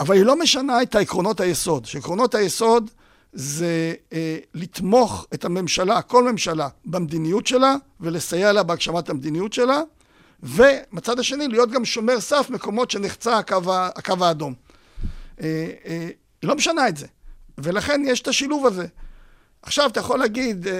[0.00, 1.84] אבל היא לא משנה את העקרונות היסוד.
[1.84, 2.90] שעקרונות היסוד
[3.32, 9.80] זה אה, לתמוך את הממשלה, כל ממשלה, במדיניות שלה ולסייע לה בהגשמת המדיניות שלה,
[10.42, 14.54] ומצד השני להיות גם שומר סף מקומות שנחצה הקו, הקו האדום.
[15.40, 16.08] אה, אה,
[16.42, 17.06] לא משנה את זה,
[17.58, 18.86] ולכן יש את השילוב הזה.
[19.62, 20.72] עכשיו אתה יכול להגיד, אה,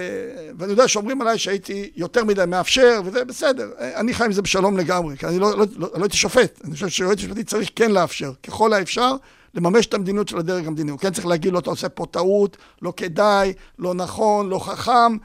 [0.57, 4.77] ואני יודע שאומרים עליי שהייתי יותר מדי מאפשר, וזה בסדר, אני חי עם זה בשלום
[4.77, 7.91] לגמרי, כי אני לא, לא, לא, לא הייתי שופט, אני חושב שיועץ משפטי צריך כן
[7.91, 9.15] לאפשר, ככל האפשר,
[9.53, 10.91] לממש את המדיניות של הדרג המדיני.
[10.91, 15.17] הוא כן צריך להגיד לו, אתה עושה פה טעות, לא כדאי, לא נכון, לא חכם.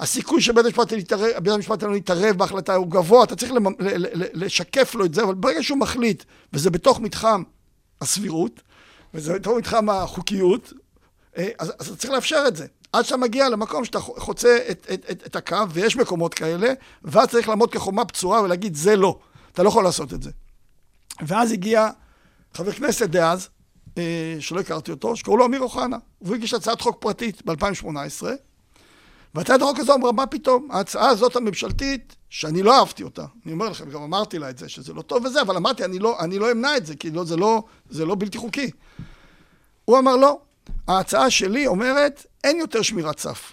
[0.00, 0.66] הסיכוי שבית
[1.46, 5.22] המשפט העליון יתערב בהחלטה הוא גבוה, אתה צריך למ, ל, ל, לשקף לו את זה,
[5.22, 7.42] אבל ברגע שהוא מחליט, וזה בתוך מתחם
[8.00, 8.62] הסבירות,
[9.14, 10.72] וזה בתוך מתחם החוקיות,
[11.36, 12.66] אה, אז, אז צריך לאפשר את זה.
[12.92, 16.72] עד שאתה מגיע למקום שאתה חוצה את, את, את, את הקו, ויש מקומות כאלה,
[17.04, 19.18] ואז צריך לעמוד כחומה בצורה ולהגיד, זה לא.
[19.52, 20.30] אתה לא יכול לעשות את זה.
[21.26, 21.88] ואז הגיע
[22.54, 23.48] חבר כנסת דאז,
[24.40, 25.96] שלא הכרתי אותו, שקראו לו אמיר אוחנה.
[26.22, 28.24] והוא הגיש הצעת חוק פרטית ב-2018,
[29.34, 30.68] והצעת החוק הזו אמרה, מה פתאום?
[30.70, 34.68] ההצעה הזאת הממשלתית, שאני לא אהבתי אותה, אני אומר לכם, גם אמרתי לה את זה,
[34.68, 37.24] שזה לא טוב וזה, אבל אמרתי, אני לא, אני לא אמנע את זה, כי לא,
[37.24, 38.70] זה, לא, זה לא בלתי חוקי.
[39.84, 40.38] הוא אמר, לא,
[40.88, 43.52] ההצעה שלי אומרת, אין יותר שמירת סף.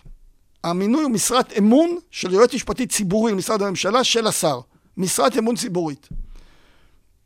[0.63, 4.60] המינוי הוא משרת אמון של יועץ משפטי ציבורי למשרד הממשלה של השר.
[4.97, 6.10] משרת אמון ציבורית.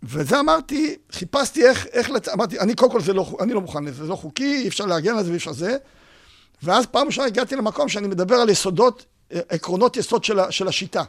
[0.04, 2.28] וזה אמרתי, חיפשתי איך, איך לצ...
[2.30, 4.86] אמרתי, אני קודם כל זה לא, אני לא מוכן לזה, זה לא חוקי, אי אפשר
[4.86, 5.78] להגן על זה ואי אפשר זה.
[6.64, 11.04] ואז פעם ראשונה הגעתי למקום שאני מדבר על יסודות, אה, עקרונות יסוד של, של השיטה.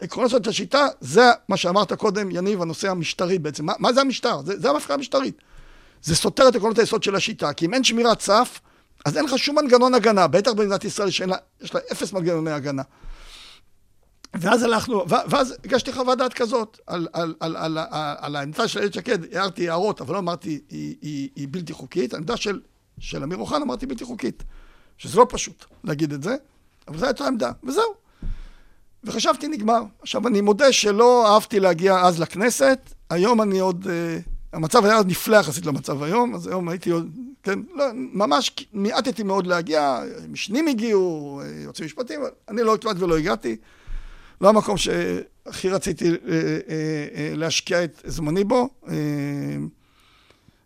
[0.00, 3.66] עקרונות יסוד של השיטה, זה מה שאמרת קודם, יניב, הנושא המשטרי בעצם.
[3.66, 4.42] מה, מה זה המשטר?
[4.42, 5.36] זה, זה המפקעה המשטרית.
[6.02, 8.60] זה סותר את עקרונות היסוד של השיטה, כי אם אין שמירת סף,
[9.04, 12.82] אז אין לך שום מנגנון הגנה, בטח במדינת ישראל שיש לה אפס מנגנוני הגנה.
[14.34, 17.86] ואז הלכנו, ואז הגשתי חוות דעת כזאת על, על, על, על, על,
[18.18, 22.14] על העמדה של איילת שקד, הערתי הערות, אבל לא אמרתי היא, היא, היא בלתי חוקית,
[22.14, 22.60] העמדה של,
[22.98, 24.42] של אמיר אוחנה אמרתי בלתי חוקית,
[24.98, 26.36] שזה לא פשוט להגיד את זה,
[26.88, 27.94] אבל זו הייתה העמדה, וזהו.
[29.04, 29.82] וחשבתי נגמר.
[30.00, 33.88] עכשיו, אני מודה שלא אהבתי להגיע אז לכנסת, היום אני עוד, uh,
[34.52, 37.10] המצב היה נפלא יחסית למצב היום, אז היום הייתי עוד,
[37.42, 43.18] כן, לא, ממש מיעטתי מאוד להגיע, משנים הגיעו, אה, יועצים משפטיים, אני לא כמעט ולא
[43.18, 43.56] הגעתי.
[44.42, 46.16] לא המקום שהכי רציתי אה, אה,
[47.14, 48.68] אה, להשקיע את זמני בו.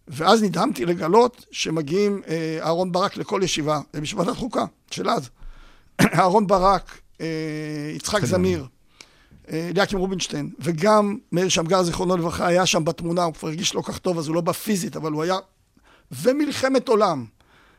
[0.08, 2.22] ואז נדהמתי לגלות שמגיעים
[2.60, 5.28] אהרון ברק לכל ישיבה, בישיבת החוקה של אז.
[6.14, 7.00] אהרון ברק,
[7.96, 8.66] יצחק זמיר,
[9.52, 13.98] אליקים רובינשטיין, וגם מאיר שמגר, זיכרונו לברכה, היה שם בתמונה, הוא כבר הרגיש לא כך
[13.98, 15.36] טוב, אז הוא לא בא פיזית, אבל הוא היה...
[16.12, 17.24] ומלחמת עולם.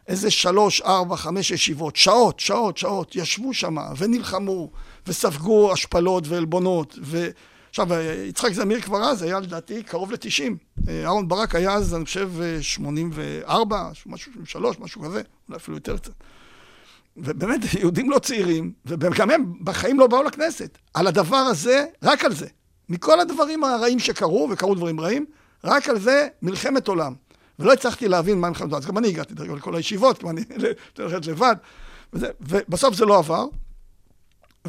[0.08, 4.70] איזה שלוש, ארבע, חמש ישיבות, שעות, שעות, שעות, ישבו שם ונלחמו
[5.08, 6.96] וספגו השפלות ועלבונות.
[7.02, 7.28] ו...
[7.70, 7.88] עכשיו,
[8.28, 10.90] יצחק זמיר כבר אז היה לדעתי קרוב ל-90.
[10.90, 12.30] אהרון ברק היה אז, אני חושב,
[12.62, 16.12] 84, משהו, 3, משהו כזה, אולי אפילו יותר קצת.
[17.18, 20.78] ובאמת, יהודים לא צעירים, וגם הם בחיים לא באו לכנסת.
[20.94, 22.48] על הדבר הזה, רק על זה.
[22.90, 25.26] מכל הדברים הרעים שקרו, וקרו דברים רעים,
[25.64, 27.14] רק על זה מלחמת עולם.
[27.60, 30.42] ולא הצלחתי להבין מה מלחמת אז גם אני הגעתי דרך לכל הישיבות, כי אני
[31.00, 31.56] הולכת לבד,
[32.14, 33.46] וזה, ובסוף זה לא עבר.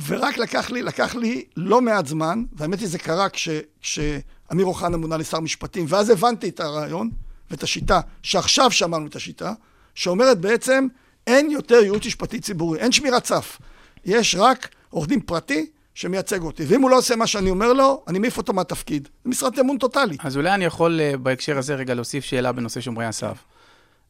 [0.07, 3.49] ורק לקח לי, לקח לי לא מעט זמן, והאמת היא זה קרה כש,
[3.81, 7.11] כשאמיר אוחנה מונה לשר משפטים, ואז הבנתי את הרעיון
[7.51, 9.53] ואת השיטה, שעכשיו שמענו את השיטה,
[9.95, 10.87] שאומרת בעצם,
[11.27, 13.59] אין יותר ייעוץ משפטי ציבורי, אין שמירת סף.
[14.05, 15.67] יש רק עורך דין פרטי
[15.99, 16.65] שמייצג אותי.
[16.69, 19.09] ואם הוא לא עושה מה שאני אומר לו, אני מעיף אותו מהתפקיד.
[19.25, 20.17] זה משרת אמון טוטאלי.
[20.21, 23.45] אז אולי אני יכול אה, בהקשר הזה רגע להוסיף שאלה בנושא שומרי הסף.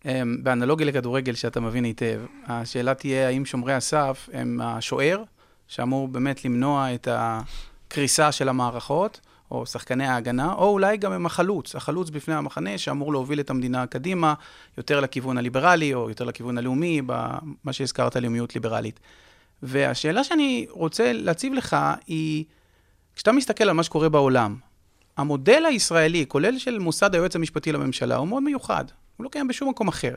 [0.05, 5.23] אמ, באנלוגיה לכדורגל שאתה מבין היטב, השאלה תהיה האם שומרי הסף הם השוער,
[5.69, 9.21] שאמור באמת למנוע את הקריסה של המערכות,
[9.51, 13.87] או שחקני ההגנה, או אולי גם הם החלוץ, החלוץ בפני המחנה שאמור להוביל את המדינה
[13.87, 14.35] קדימה,
[14.79, 19.01] יותר לכיוון הליברלי, או יותר לכיוון הלאומי, במה שהזכרת, לאומיות ליברלית.
[19.63, 22.45] והשאלה שאני רוצה להציב לך היא,
[23.15, 24.57] כשאתה מסתכל על מה שקורה בעולם,
[25.17, 28.85] המודל הישראלי, כולל של מוסד היועץ המשפטי לממשלה, הוא מאוד מיוחד.
[29.17, 30.15] הוא לא קיים בשום מקום אחר.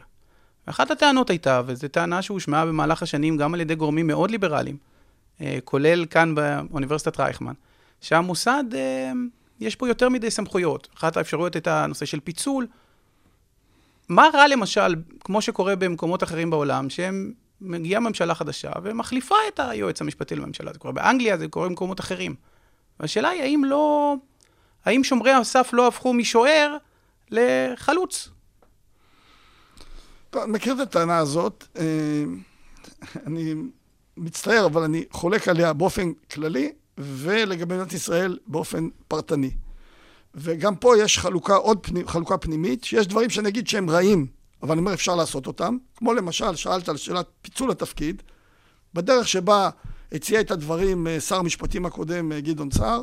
[0.67, 4.77] ואחת הטענות הייתה, וזו טענה שהושמעה במהלך השנים גם על ידי גורמים מאוד ליברליים,
[5.41, 7.53] אה, כולל כאן באוניברסיטת רייכמן,
[8.01, 9.11] שהמוסד, אה,
[9.59, 10.87] יש פה יותר מדי סמכויות.
[10.97, 12.67] אחת האפשרויות הייתה הנושא של פיצול.
[14.09, 20.01] מה רע למשל, כמו שקורה במקומות אחרים בעולם, שהם מגיעה ממשלה חדשה ומחליפה את היועץ
[20.01, 20.73] המשפטי לממשלה.
[20.73, 22.35] זה קורה באנגליה, זה קורה במקומות אחרים.
[22.99, 24.15] והשאלה היא, האם לא...
[24.85, 26.77] האם שומרי הסף לא הפכו משוער
[27.31, 28.29] לחלוץ?
[30.29, 31.63] טוב, אני מכיר את הטענה הזאת.
[31.77, 32.23] אה,
[33.27, 33.53] אני
[34.17, 39.51] מצטער, אבל אני חולק עליה באופן כללי, ולגבי מדינת ישראל באופן פרטני.
[40.35, 44.27] וגם פה יש חלוקה, עוד פנימ, חלוקה פנימית, שיש דברים שאני אגיד שהם רעים,
[44.63, 45.77] אבל אני אומר, אפשר לעשות אותם.
[45.95, 48.21] כמו למשל, שאלת על שאלת פיצול התפקיד,
[48.93, 49.69] בדרך שבה
[50.11, 53.01] הציע את הדברים אה, שר המשפטים הקודם, אה, גדעון סער,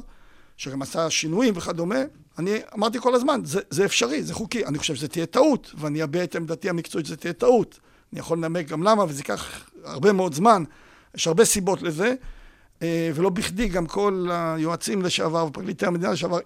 [0.56, 1.98] שגם עשה שינויים וכדומה,
[2.38, 4.66] אני אמרתי כל הזמן, זה, זה אפשרי, זה חוקי.
[4.66, 7.78] אני חושב שזה תהיה טעות, ואני אביע את עמדתי המקצועית שזה תהיה טעות.
[8.12, 10.64] אני יכול לנמק גם למה, וזה ייקח הרבה מאוד זמן.
[11.14, 12.14] יש הרבה סיבות לזה,
[12.82, 16.38] אה, ולא בכדי גם כל היועצים לשעבר ופרקליטי המדינה לשעבר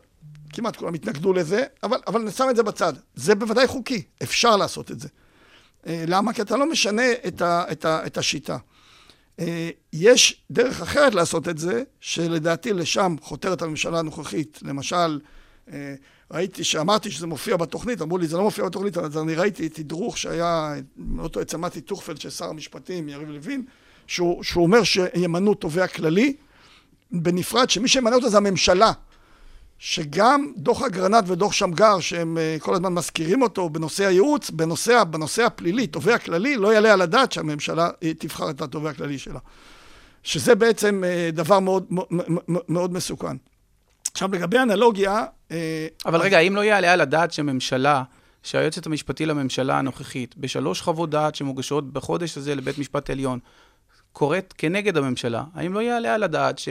[0.52, 2.92] כמעט כולם התנגדו לזה, אבל, אבל נשים את זה בצד.
[3.14, 5.08] זה בוודאי חוקי, אפשר לעשות את זה.
[5.86, 6.32] אה, למה?
[6.32, 8.56] כי אתה לא משנה את, ה, את, ה, את השיטה.
[9.40, 14.58] אה, יש דרך אחרת לעשות את זה, שלדעתי לשם חותרת הממשלה הנוכחית.
[14.62, 15.20] למשל,
[15.72, 15.94] אה,
[16.30, 20.18] ראיתי שאמרתי שזה מופיע בתוכנית, אמרו לי זה לא מופיע בתוכנית, אז אני ראיתי תדרוך
[20.18, 20.74] שהיה,
[21.16, 23.64] לא טועה, צמתי טוכפלד של שר המשפטים, יריב לוין,
[24.06, 26.36] שהוא, שהוא אומר שימנו תובע כללי,
[27.10, 28.92] בנפרד, שמי שימנה אותו זה הממשלה.
[29.84, 35.42] שגם דוח אגרנט ודוח שמגר, שהם אה, כל הזמן מזכירים אותו בנושא הייעוץ, בנושא, בנושא
[35.42, 39.38] הפלילי, תובע כללי, לא יעלה על הדעת שהממשלה אה, תבחר את התובע הכללי שלה.
[40.22, 41.86] שזה בעצם אה, דבר מאוד,
[42.68, 43.36] מאוד, מסוכן.
[44.12, 45.24] עכשיו, לגבי אנלוגיה...
[46.06, 48.02] אבל רגע, האם לא יעלה על הדעת שממשלה,
[48.42, 53.38] שהיועצת המשפטי לממשלה הנוכחית, בשלוש חוות דעת שמוגשות בחודש הזה לבית משפט עליון,
[54.12, 56.68] קוראת כנגד הממשלה, האם לא יעלה על הדעת ש...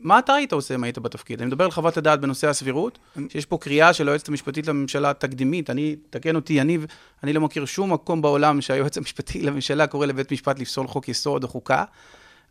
[0.00, 1.40] מה אתה היית עושה אם היית בתפקיד?
[1.40, 5.70] אני מדבר על חוות הדעת בנושא הסבירות, שיש פה קריאה של היועצת המשפטית לממשלה תקדימית,
[5.70, 6.78] אני, תקן אותי, אני,
[7.22, 11.44] אני לא מכיר שום מקום בעולם שהיועץ המשפטי לממשלה קורא לבית משפט לפסול חוק יסוד
[11.44, 11.84] או חוקה.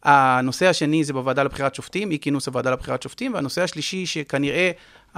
[0.03, 4.71] הנושא השני זה בוועדה לבחירת שופטים, אי כינוס הוועדה לבחירת שופטים, והנושא השלישי, שכנראה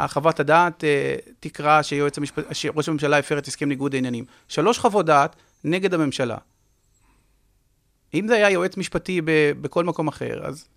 [0.07, 4.25] חוות הדעת אה, תקרא שיועץ המשפט, שראש הממשלה הפר את הסכם ניגוד העניינים.
[4.47, 6.37] שלוש חוות דעת נגד הממשלה.
[8.13, 10.67] אם זה היה יועץ משפטי ב, בכל מקום אחר, אז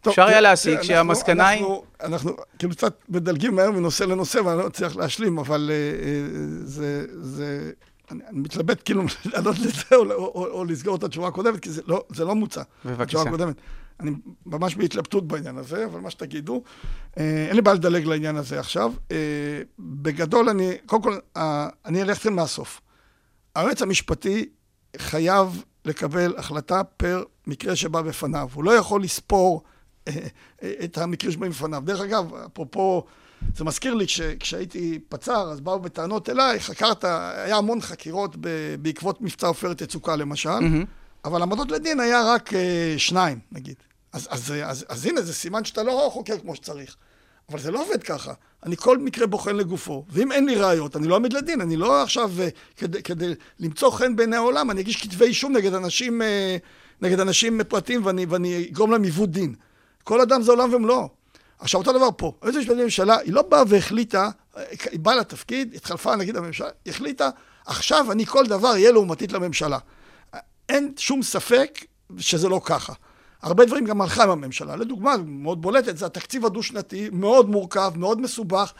[0.00, 1.60] טוב, אפשר היה להסיק שהמסקנה היא...
[1.60, 6.66] אנחנו, אנחנו כאילו קצת מדלגים מהר מנושא לנושא ואני לא מצליח להשלים, אבל uh, uh,
[6.66, 7.70] זה, זה,
[8.10, 11.70] אני, אני מתלבט כאילו לענות לזה או, או, או, או לסגור את התשובה הקודמת, כי
[11.70, 12.62] זה לא, זה לא מוצע.
[12.84, 13.02] בבקשה.
[13.02, 13.56] התשובה הקודמת.
[14.00, 14.10] אני
[14.46, 18.92] ממש בהתלבטות בעניין הזה, אבל מה שתגידו, uh, אין לי בעיה לדלג לעניין הזה עכשיו.
[19.08, 19.12] Uh,
[19.78, 21.40] בגדול, אני, קודם כל, uh,
[21.86, 22.80] אני אלך אתכם מהסוף.
[23.54, 24.48] היועץ המשפטי
[24.96, 28.48] חייב לקבל החלטה פר מקרה שבא בפניו.
[28.54, 29.62] הוא לא יכול לספור
[30.84, 31.82] את המקרים שבאים בפניו.
[31.84, 33.04] דרך אגב, אפרופו,
[33.56, 34.06] זה מזכיר לי
[34.40, 38.36] כשהייתי פצ"ר, אז באו בטענות אליי, חקרת, היה המון חקירות
[38.82, 41.24] בעקבות מבצע עופרת יצוקה למשל, mm-hmm.
[41.24, 42.54] אבל עמדות לדין היה רק uh,
[42.96, 43.74] שניים, נגיד.
[44.12, 46.96] אז, אז, אז, אז, אז הנה, זה סימן שאתה לא חוקר כמו שצריך.
[47.50, 48.32] אבל זה לא עובד ככה.
[48.66, 51.60] אני כל מקרה בוחן לגופו, ואם אין לי ראיות, אני לא אעמיד לדין.
[51.60, 55.74] אני לא עכשיו, uh, כדי, כדי למצוא חן בעיני העולם, אני אגיש כתבי אישום נגד
[55.74, 56.24] אנשים, uh,
[57.02, 59.54] נגד אנשים פרטיים ואני, ואני אגרום להם עיוות דין.
[60.08, 61.08] כל אדם זה עולם ומלואו.
[61.58, 62.32] עכשיו, אותו דבר פה.
[62.42, 64.30] היועצת המשפטית לממשלה, היא לא באה והחליטה,
[64.90, 67.30] היא באה לתפקיד, התחלפה נגיד הממשלה, היא החליטה,
[67.66, 69.78] עכשיו אני כל דבר אהיה לעומתית לממשלה.
[70.68, 71.84] אין שום ספק
[72.18, 72.92] שזה לא ככה.
[73.42, 74.76] הרבה דברים גם הלכה עם הממשלה.
[74.76, 78.72] לדוגמה, מאוד בולטת, זה התקציב הדו-שנתי, מאוד מורכב, מאוד מסובך.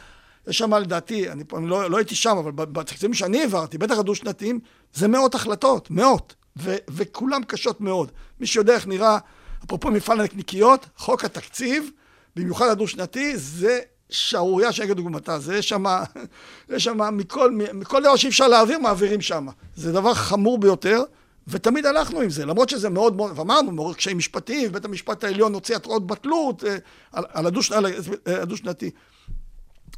[0.47, 4.59] יש שם לדעתי, אני, אני לא, לא הייתי שם, אבל בתקציבים שאני העברתי, בטח הדו-שנתיים,
[4.93, 8.11] זה מאות החלטות, מאות, ו, וכולם קשות מאוד.
[8.39, 9.17] מי שיודע איך נראה
[9.65, 11.89] אפרופו מפעל הנקניקיות, חוק התקציב,
[12.35, 15.39] במיוחד הדו-שנתי, זה שערורייה שאין כדוגמתה.
[15.39, 15.85] זה יש שם,
[16.69, 19.47] יש שם מכל, מכל דבר שאי אפשר להעביר, מעבירים שם.
[19.75, 21.03] זה דבר חמור ביותר,
[21.47, 25.53] ותמיד הלכנו עם זה, למרות שזה מאוד מאוד, ואמרנו, מעורר קשיים משפטיים, בית המשפט העליון
[25.53, 26.77] הוציא התראות בטלות אה,
[27.11, 27.85] על, על על
[28.25, 28.91] הדו-שנתי.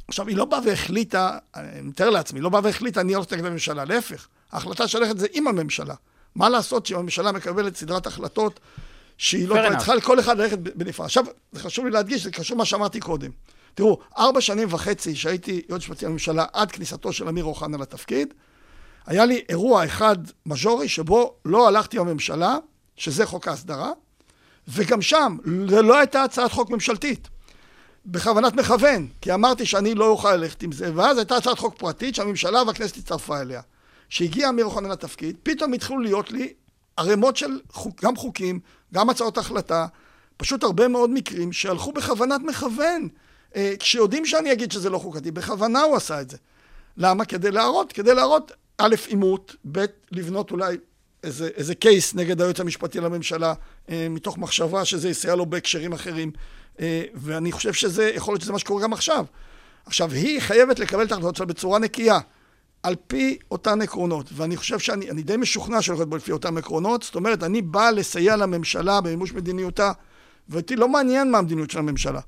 [0.08, 3.44] עכשיו, היא לא באה והחליטה, אני מתאר לעצמי, היא לא באה והחליטה, אני הולכת נגד
[3.44, 4.28] הממשלה, להפך.
[4.52, 5.94] ההחלטה שהולכת זה עם הממשלה.
[6.34, 8.60] מה לעשות שאם הממשלה מקבלת סדרת החלטות
[9.22, 11.04] שהיא לא צריכה לכל אחד ללכת בנפרד.
[11.04, 13.30] עכשיו, זה חשוב לי להדגיש, זה קשור למה שאמרתי קודם.
[13.74, 18.34] תראו, ארבע שנים וחצי שהייתי יועץ משפטי לממשלה עד כניסתו של אמיר אוחנה לתפקיד,
[19.06, 22.56] היה לי אירוע אחד מז'ורי שבו לא הלכתי בממשלה,
[22.96, 23.90] שזה חוק ההסדרה,
[24.68, 25.36] וגם שם
[25.68, 27.28] זה לא הייתה הצעת חוק ממשלתית.
[28.06, 32.14] בכוונת מכוון, כי אמרתי שאני לא אוכל ללכת עם זה, ואז הייתה הצעת חוק פרטית
[32.14, 33.60] שהממשלה והכנסת הצטרפה אליה.
[34.08, 36.52] כשהגיע אמיר אוחנה לתפקיד, פתאום התחילו להיות לי
[36.96, 38.60] ערימות של חוק, גם חוקים,
[38.94, 39.86] גם הצעות החלטה,
[40.36, 43.08] פשוט הרבה מאוד מקרים שהלכו בכוונת מכוון.
[43.56, 46.36] אה, כשיודעים שאני אגיד שזה לא חוקתי, בכוונה הוא עשה את זה.
[46.96, 47.24] למה?
[47.24, 50.76] כדי להראות, כדי להראות, א', עימות, ב', לבנות אולי
[51.22, 53.54] איזה, איזה קייס נגד היועץ המשפטי לממשלה,
[53.90, 56.30] אה, מתוך מחשבה שזה יסייע לו בהקשרים אחרים,
[56.80, 59.24] אה, ואני חושב שזה, יכול להיות שזה מה שקורה גם עכשיו.
[59.86, 62.18] עכשיו, היא חייבת לקבל את ההחלטות שלה בצורה נקייה.
[62.82, 67.14] על פי אותן עקרונות, ואני חושב שאני די משוכנע שהולכת בו לפי אותן עקרונות, זאת
[67.14, 69.92] אומרת, אני בא לסייע לממשלה במימוש מדיניותה,
[70.48, 72.20] ואותי לא מעניין מה המדיניות של הממשלה.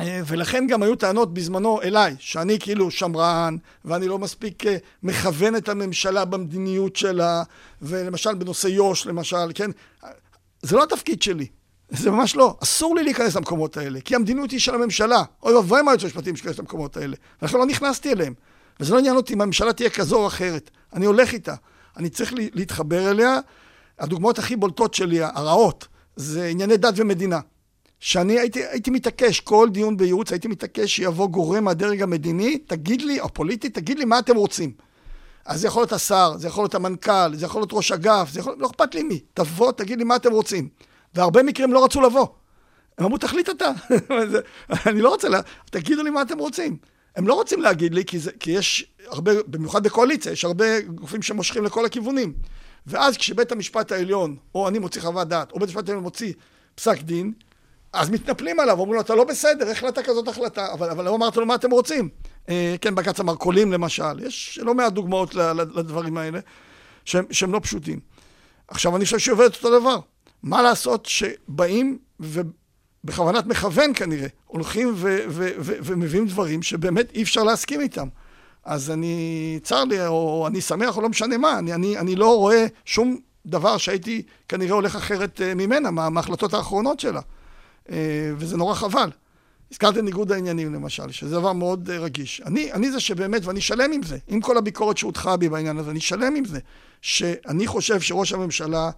[0.00, 5.56] אה, ולכן גם היו טענות בזמנו אליי, שאני כאילו שמרן, ואני לא מספיק אה, מכוון
[5.56, 7.42] את הממשלה במדיניות שלה,
[7.82, 9.70] ולמשל בנושא יו"ש, למשל, כן?
[10.62, 11.46] זה לא התפקיד שלי,
[11.90, 12.56] זה ממש לא.
[12.62, 15.22] אסור לי להיכנס למקומות האלה, כי המדיניות היא של הממשלה.
[15.42, 17.16] אוי ואבוי מה היועץ המשפטים שייכנס למקומות האלה.
[17.42, 18.34] ולכן לא נכנסתי אליהם.
[18.80, 20.70] וזה לא עניין אותי אם הממשלה תהיה כזו או אחרת.
[20.92, 21.54] אני הולך איתה.
[21.96, 23.38] אני צריך להתחבר אליה.
[23.98, 27.40] הדוגמאות הכי בולטות שלי, הרעות, זה ענייני דת ומדינה.
[28.00, 33.20] שאני הייתי, הייתי מתעקש, כל דיון בייעוץ הייתי מתעקש שיבוא גורם מהדרג המדיני, תגיד לי,
[33.20, 34.72] או פוליטי, תגיד לי מה אתם רוצים.
[35.44, 38.40] אז זה יכול להיות השר, זה יכול להיות המנכ"ל, זה יכול להיות ראש אגף, זה
[38.40, 38.56] יכול...
[38.58, 39.20] לא אכפת לי מי.
[39.34, 40.68] תבוא, תגיד לי מה אתם רוצים.
[41.14, 42.26] והרבה מקרים לא רצו לבוא.
[42.98, 43.70] הם אמרו, תחליט אתה.
[44.86, 45.40] אני לא רוצה, לה...
[45.70, 46.76] תגידו לי מה אתם רוצים.
[47.16, 51.22] הם לא רוצים להגיד לי, כי, זה, כי יש הרבה, במיוחד בקואליציה, יש הרבה גופים
[51.22, 52.32] שמושכים לכל הכיוונים.
[52.86, 56.32] ואז כשבית המשפט העליון, או אני מוציא חוות דעת, או בית המשפט העליון מוציא
[56.74, 57.32] פסק דין,
[57.92, 60.72] אז מתנפלים עליו, אומרים לו, אתה לא בסדר, איך החלטת כזאת החלטה?
[60.72, 62.08] אבל, אבל לא אמרת לו מה אתם רוצים.
[62.48, 66.38] אה, כן, בג"ץ המרכולים למשל, יש לא מעט דוגמאות לדברים האלה,
[67.04, 68.00] שהם, שהם לא פשוטים.
[68.68, 69.98] עכשיו, אני חושב שהיא עובדת אותו דבר.
[70.42, 71.98] מה לעשות שבאים
[73.04, 78.08] ובכוונת מכוון כנראה, הולכים ו- ו- ו- ומביאים דברים שבאמת אי אפשר להסכים איתם.
[78.64, 82.36] אז אני, צר לי, או אני שמח, או לא משנה מה, אני, אני, אני לא
[82.36, 87.20] רואה שום דבר שהייתי כנראה הולך אחרת אה, ממנה, מה, מההחלטות האחרונות שלה.
[87.90, 89.10] אה, וזה נורא חבל.
[89.72, 92.42] הזכרתם ניגוד העניינים למשל, שזה דבר מאוד אה, רגיש.
[92.46, 95.90] אני, אני זה שבאמת, ואני שלם עם זה, עם כל הביקורת שהוטחה בי בעניין הזה,
[95.90, 96.58] אני שלם עם זה,
[97.02, 98.90] שאני חושב שראש הממשלה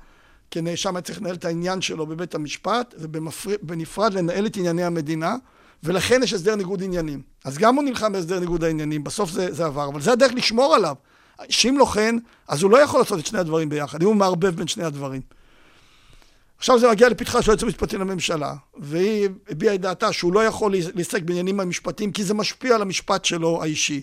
[0.53, 5.37] כנאשם היה צריך לנהל את העניין שלו בבית המשפט, ובנפרד לנהל את ענייני המדינה,
[5.83, 7.23] ולכן יש הסדר ניגוד עניינים.
[7.45, 10.75] אז גם הוא נלחם בהסדר ניגוד העניינים, בסוף זה, זה עבר, אבל זה הדרך לשמור
[10.75, 10.95] עליו.
[11.49, 12.17] שאם לא כן,
[12.49, 15.21] אז הוא לא יכול לעשות את שני הדברים ביחד, אם הוא מערבב בין שני הדברים.
[16.59, 20.73] עכשיו זה מגיע לפתחה של היועץ המשפטי לממשלה, והיא הביעה את דעתה שהוא לא יכול
[20.73, 24.03] להתעסק בעניינים המשפטיים, כי זה משפיע על המשפט שלו האישי.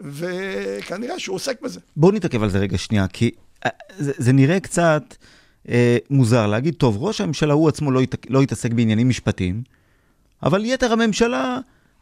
[0.00, 1.80] וכנראה שהוא עוסק בזה.
[1.96, 3.30] בואו נתעכב על זה רגע שנייה, כי
[3.66, 5.02] אה, זה, זה נראה קצת
[6.10, 9.62] מוזר להגיד, טוב, ראש הממשלה הוא עצמו לא, ית, לא יתעסק בעניינים משפטיים,
[10.42, 11.58] אבל יתר הממשלה,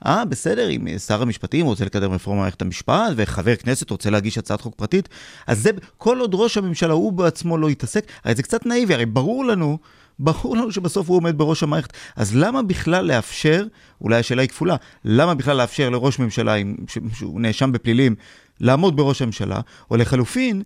[0.06, 4.60] אה, בסדר, אם שר המשפטים רוצה לקדם רפורמה במערכת המשפט, וחבר כנסת רוצה להגיש הצעת
[4.60, 5.08] חוק פרטית,
[5.46, 9.06] אז זה, כל עוד ראש הממשלה הוא בעצמו לא יתעסק, הרי זה קצת נאיבי, הרי
[9.06, 9.78] ברור לנו,
[10.18, 11.92] ברור לנו שבסוף הוא עומד בראש המערכת.
[12.16, 13.64] אז למה בכלל לאפשר,
[14.00, 16.76] אולי השאלה היא כפולה, למה בכלל לאפשר לראש ממשלה, עם,
[17.12, 18.14] שהוא נאשם בפלילים,
[18.60, 20.62] לעמוד בראש הממשלה, או לחלופין,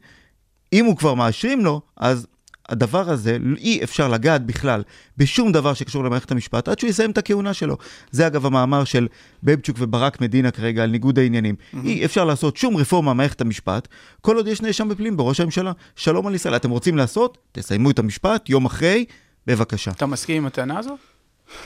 [0.73, 2.27] אם הוא כבר מאשרים לו, אז
[2.71, 4.83] הדבר הזה, אי אפשר לגעת בכלל
[5.17, 7.77] בשום דבר שקשור למערכת המשפט עד שהוא יסיים את הכהונה שלו.
[8.11, 9.09] זה אגב המאמר של
[9.43, 11.55] בבצ'וק וברק מדינה כרגע על ניגוד העניינים.
[11.55, 11.79] Mm-hmm.
[11.85, 13.89] אי אפשר לעשות שום רפורמה במערכת המשפט
[14.21, 15.73] כל עוד יש נאשם בפלילים בראש הממשלה.
[15.97, 16.57] שלום על ישראל.
[16.57, 17.39] אתם רוצים לעשות?
[17.53, 19.05] תסיימו את המשפט יום אחרי,
[19.47, 19.91] בבקשה.
[19.91, 20.97] אתה מסכים עם הטענה הזו?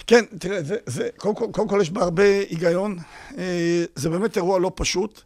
[0.07, 2.99] כן, תראה, זה, זה, קודם, כל, קודם כל יש בה הרבה היגיון.
[3.39, 5.21] אה, זה באמת אירוע לא פשוט.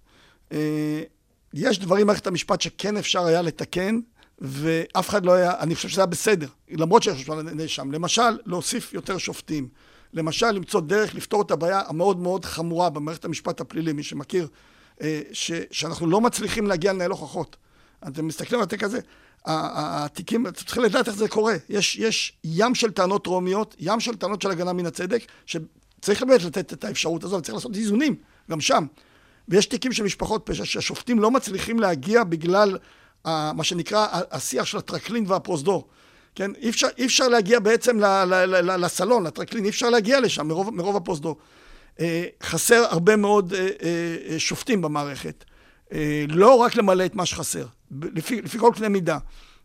[0.53, 0.59] אה,
[1.55, 4.01] יש דברים במערכת המשפט שכן אפשר היה לתקן.
[4.41, 7.93] ואף אחד לא היה, אני חושב שזה היה בסדר, למרות שיש נאשם.
[7.93, 9.69] למשל, להוסיף יותר שופטים.
[10.13, 14.49] למשל, למצוא דרך לפתור את הבעיה המאוד מאוד חמורה במערכת המשפט הפלילי, מי שמכיר,
[15.03, 17.57] אה, ש, שאנחנו לא מצליחים להגיע לנהל הוכחות.
[18.09, 19.01] אתם מסתכלים על התיק הזה,
[19.47, 21.55] התיקים, אתם צריכים לדעת איך זה קורה.
[21.69, 26.43] יש, יש ים של טענות רומיות, ים של טענות של הגנה מן הצדק, שצריך באמת
[26.43, 28.17] לתת את האפשרות הזו, וצריך לעשות איזונים,
[28.51, 28.87] גם שם.
[29.49, 32.79] ויש תיקים של משפחות פשע שהשופטים לא מצליחים להגיע בגלל
[33.55, 35.89] מה שנקרא השיח של הטרקלין והפרוזדור.
[36.35, 36.51] כן?
[36.55, 40.21] אי אפשר, אי אפשר להגיע בעצם ל, ל, ל, ל, לסלון, לטרקלין, אי אפשר להגיע
[40.21, 41.37] לשם מרוב, מרוב הפרוזדור.
[42.01, 43.69] אה, חסר הרבה מאוד אה,
[44.31, 45.45] אה, שופטים במערכת.
[46.29, 49.19] לא רק למלא את מה שחסר, לפי, לפי כל קנה מידה.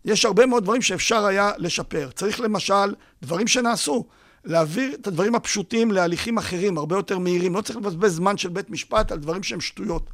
[0.06, 2.10] יש הרבה מאוד דברים שאפשר היה לשפר.
[2.16, 4.06] צריך למשל, דברים שנעשו,
[4.46, 7.56] להעביר את הדברים הפשוטים להליכים אחרים, הרבה יותר מהירים.
[7.56, 10.10] לא צריך לבזבז זמן של בית משפט על דברים שהם שטויות.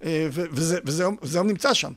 [0.00, 1.92] וזה, וזה, וזה היום נמצא שם.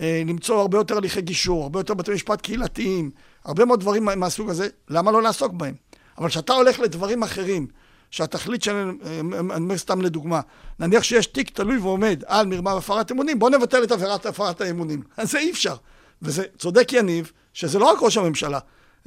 [0.00, 3.10] אה, למצוא הרבה יותר הליכי גישור, הרבה יותר בתי משפט קהילתיים,
[3.44, 5.74] הרבה מאוד דברים מהסוג הזה, למה לא לעסוק בהם?
[6.18, 7.66] אבל כשאתה הולך לדברים אחרים,
[8.10, 10.40] שהתכלית שלהם, אה, אני אומר סתם לדוגמה,
[10.78, 15.02] נניח שיש תיק תלוי ועומד על מרמה והפרת אמונים, בוא נבטל את עבירת הפרת האמונים.
[15.16, 15.76] אז זה אי אפשר.
[16.22, 18.58] וזה צודק יניב, שזה לא רק ראש הממשלה.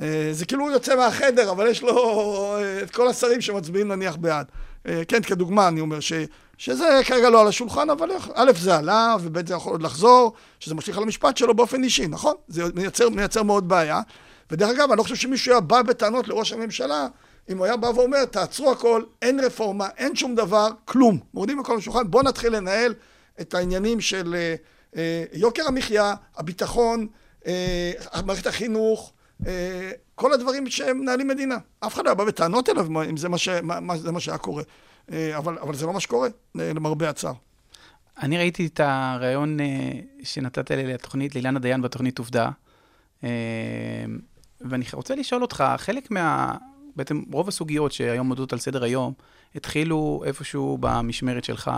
[0.02, 4.46] אה, זה כאילו הוא יוצא מהחדר, אבל יש לו את כל השרים שמצביעים נניח בעד.
[5.08, 6.14] כן, כדוגמה, אני אומר, ש...
[6.58, 10.76] שזה כרגע לא על השולחן, אבל א', זה עלה, וב', זה יכול עוד לחזור, שזה
[10.76, 12.36] משליך על המשפט שלו באופן אישי, נכון?
[12.48, 14.02] זה מייצר, מייצר מאוד בעיה.
[14.52, 17.08] ודרך אגב, אני לא חושב שמישהו היה בא בטענות לראש הממשלה,
[17.50, 21.20] אם הוא היה בא ואומר, תעצרו הכל, אין רפורמה, אין שום דבר, כלום.
[21.34, 22.94] מורידים הכל לשולחן, בואו נתחיל לנהל
[23.42, 24.56] את העניינים של אה,
[24.96, 27.08] אה, יוקר המחיה, הביטחון,
[27.48, 27.92] אה,
[28.26, 29.17] מערכת החינוך, אה,
[30.16, 31.58] כל הדברים שהם מנהלים מדינה.
[31.80, 34.64] אף אחד לא בא בטענות אליו אם זה מה, ש, מה, זה מה שהיה קורה.
[35.12, 37.34] אה, אבל, אבל זה לא מה שקורה, אה, למרבה הצער.
[38.22, 39.66] אני ראיתי את הריאיון אה,
[40.24, 42.50] שנתת לי לתוכנית, לאילנה דיין בתוכנית עובדה,
[44.62, 46.56] ואני רוצה לשאול אותך, חלק מה...
[46.96, 49.14] בעצם רוב הסוגיות שהיום עומדות על סדר היום,
[49.56, 51.72] התחילו איפשהו במשמרת שלך.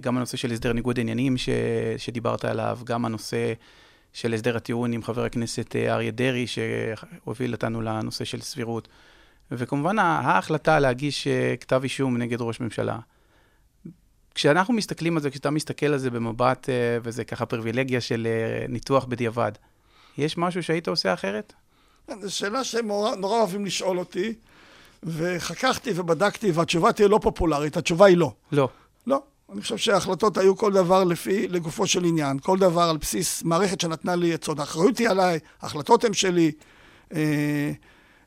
[0.00, 1.48] גם הנושא של הסדר ניגוד עניינים ש...
[1.96, 3.52] שדיברת עליו, גם הנושא
[4.12, 8.88] של הסדר הטיעון עם חבר הכנסת אריה דרעי, שהוביל אותנו לנושא של סבירות.
[9.50, 12.98] וכמובן ההחלטה להגיש אה, כתב אישום נגד ראש ממשלה.
[14.34, 18.66] כשאנחנו מסתכלים על זה, כשאתה מסתכל על זה במבט, אה, וזה ככה פריבילגיה של אה,
[18.68, 19.52] ניתוח בדיעבד,
[20.18, 21.52] יש משהו שהיית עושה אחרת?
[22.06, 22.88] כן, זו שאלה שהם
[23.18, 24.34] נורא אוהבים לשאול אותי,
[25.02, 28.32] וחככתי ובדקתי, והתשובה תהיה לא פופולרית, התשובה היא לא.
[28.52, 28.68] לא.
[29.06, 29.22] לא.
[29.52, 33.80] אני חושב שההחלטות היו כל דבר לפי, לגופו של עניין, כל דבר על בסיס מערכת
[33.80, 34.58] שנתנה לי עצות.
[34.58, 36.52] האחריות היא עליי, ההחלטות הן שלי.
[37.14, 37.72] אה,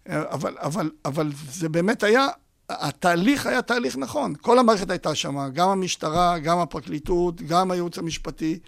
[0.10, 2.28] אבל, אבל, אבל זה באמת היה,
[2.70, 4.34] התהליך היה תהליך נכון.
[4.42, 8.60] כל המערכת הייתה שם, גם המשטרה, גם הפרקליטות, גם הייעוץ המשפטי,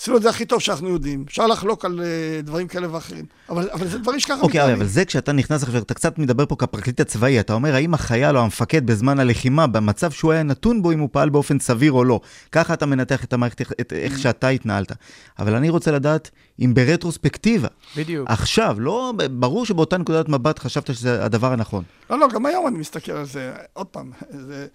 [0.00, 1.24] עשינו את זה הכי טוב שאנחנו יודעים.
[1.28, 4.76] אפשר לחלוק על אה, דברים כאלה ואחרים, אבל, אבל זה דברים שככה אוקיי, מתנהלים.
[4.76, 8.36] אבל זה כשאתה נכנס עכשיו, אתה קצת מדבר פה כפרקליט הצבאי, אתה אומר האם החייל
[8.36, 12.04] או המפקד בזמן הלחימה, במצב שהוא היה נתון בו, אם הוא פעל באופן סביר או
[12.04, 12.20] לא.
[12.52, 14.92] ככה אתה מנתח את המערכת, את, איך שאתה התנהלת.
[15.38, 16.30] אבל אני רוצה לדעת
[16.60, 18.30] אם ברטרוספקטיבה, בדיוק.
[18.30, 21.84] עכשיו, לא, ברור שבאותה נקודת מבט חשבת שזה הדבר הנכון.
[22.10, 23.52] לא, לא, גם היום אני מסתכל על זה.
[23.72, 24.66] עוד פעם, זה,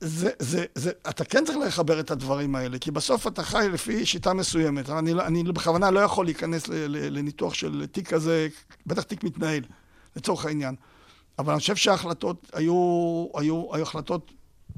[0.00, 4.06] זה, זה, זה, אתה כן צריך לחבר את הדברים האלה, כי בסוף אתה חי לפי
[4.06, 4.90] שיטה מסוימת.
[4.90, 8.48] אני, לא- אני בכוונה לא יכול להיכנס ל, ל, לניתוח של תיק כזה,
[8.86, 9.62] בטח תיק מתנהל,
[10.16, 10.74] לצורך העניין.
[11.38, 12.74] אבל אני חושב שההחלטות היו,
[13.34, 14.32] היו, היו החלטות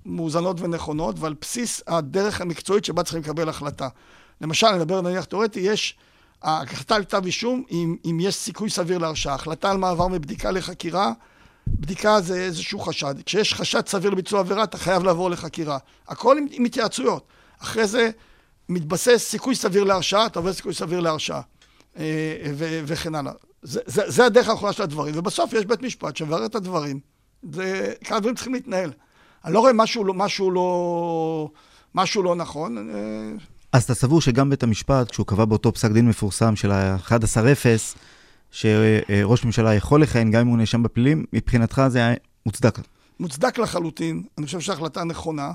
[0.07, 3.89] מאוזנות ונכונות, ועל בסיס הדרך המקצועית שבה צריכים לקבל החלטה.
[4.41, 5.97] למשל, נדבר נניח תיאורטי, יש
[6.43, 9.35] ההחלטה על כתב אישום, אם, אם יש סיכוי סביר להרשעה.
[9.35, 11.13] החלטה על מעבר מבדיקה לחקירה,
[11.81, 13.15] בדיקה זה איזשהו חשד.
[13.27, 15.79] כשיש חשד סביר לביצוע עבירה, אתה חייב לעבור לחקירה.
[16.09, 17.27] הכל עם, עם התייעצויות.
[17.63, 18.11] אחרי זה
[18.69, 21.41] מתבסס סיכוי סביר להרשעה, אתה עובר סיכוי סביר להרשעה.
[21.99, 22.05] אה,
[22.55, 23.33] ו- וכן הלאה.
[23.63, 25.15] זה, זה, זה הדרך האחרונה של הדברים.
[25.19, 27.01] ובסוף יש בית משפט שמברר את הדברים.
[27.53, 28.93] זה, כמה הדברים צריכים להתנהל.
[29.45, 31.51] אני לא רואה משהו לא, משהו לא,
[31.95, 32.91] משהו לא נכון.
[32.91, 32.95] אה,
[33.73, 37.97] אז אתה סבור שגם בית המשפט, כשהוא קבע באותו פסק דין מפורסם של ה-11-0,
[38.51, 42.15] שראש ממשלה יכול לכהן גם אם הוא נאשם בפלילים, מבחינתך זה היה
[42.47, 42.79] מוצדק.
[43.21, 45.53] מוצדק לחלוטין, אני חושב שההחלטה נכונה.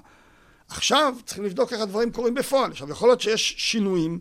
[0.67, 2.71] עכשיו צריכים לבדוק איך הדברים קורים בפועל.
[2.71, 4.19] עכשיו, יכול להיות שיש שינויים,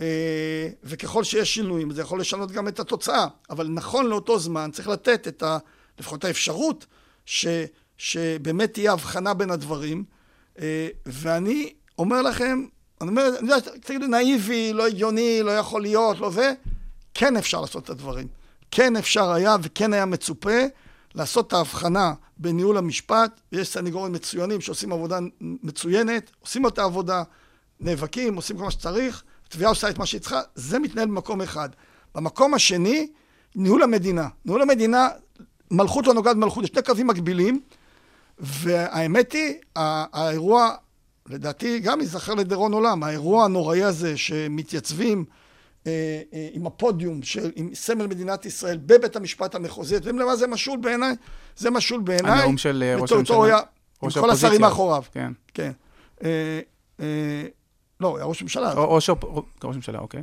[0.00, 3.26] אה, וככל שיש שינויים, זה יכול לשנות גם את התוצאה.
[3.50, 5.58] אבל נכון לאותו זמן צריך לתת את ה...
[5.98, 6.86] לפחות האפשרות
[7.26, 7.46] ש,
[7.98, 10.04] שבאמת תהיה הבחנה בין הדברים.
[10.60, 12.66] אה, ואני אומר לכם,
[13.00, 16.52] אני אומר, אני יודע, תגידו נאיבי, לא הגיוני, לא יכול להיות, לא זה,
[17.18, 18.28] כן אפשר לעשות את הדברים.
[18.70, 20.58] כן אפשר היה וכן היה מצופה
[21.14, 27.22] לעשות את ההבחנה בניהול המשפט, ויש סניגורים מצוינים שעושים עבודה מצוינת, עושים את העבודה,
[27.80, 31.68] נאבקים, עושים כל מה שצריך, התביעה עושה את מה שהיא צריכה, זה מתנהל במקום אחד.
[32.14, 33.08] במקום השני,
[33.54, 34.28] ניהול המדינה.
[34.44, 35.08] ניהול המדינה,
[35.70, 37.60] מלכות לא נוגעת במלכות, יש שני קווים מקבילים,
[38.38, 40.70] והאמת היא, האירוע,
[41.28, 45.24] לדעתי, גם ייזכר לדיראון עולם, האירוע הנוראי הזה שמתייצבים
[46.52, 50.78] עם הפודיום, של, עם סמל מדינת ישראל בבית המשפט המחוזי, אתם יודעים למה זה משול
[50.80, 51.14] בעיניי?
[51.56, 52.32] זה משול בעיניי.
[52.32, 53.36] הנאום של אה, ראש הממשלה.
[53.36, 53.50] עם כל
[54.00, 54.32] האופוזיציה.
[54.32, 55.02] השרים מאחוריו.
[55.12, 55.32] כן.
[55.54, 55.72] כן.
[56.24, 56.60] אה,
[57.00, 57.46] אה,
[58.00, 58.72] לא, היה ראש ממשלה.
[59.64, 60.22] ראש ממשלה, אוקיי.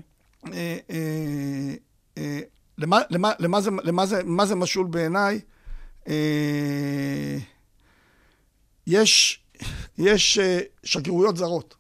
[0.54, 1.74] אה, אה,
[2.18, 2.40] אה,
[2.78, 5.40] למה, למה, למה, זה, למה, זה, מה זה משול בעיניי?
[6.08, 7.38] אה,
[8.88, 9.44] יש,
[9.98, 11.76] יש אה, שגרירויות זרות.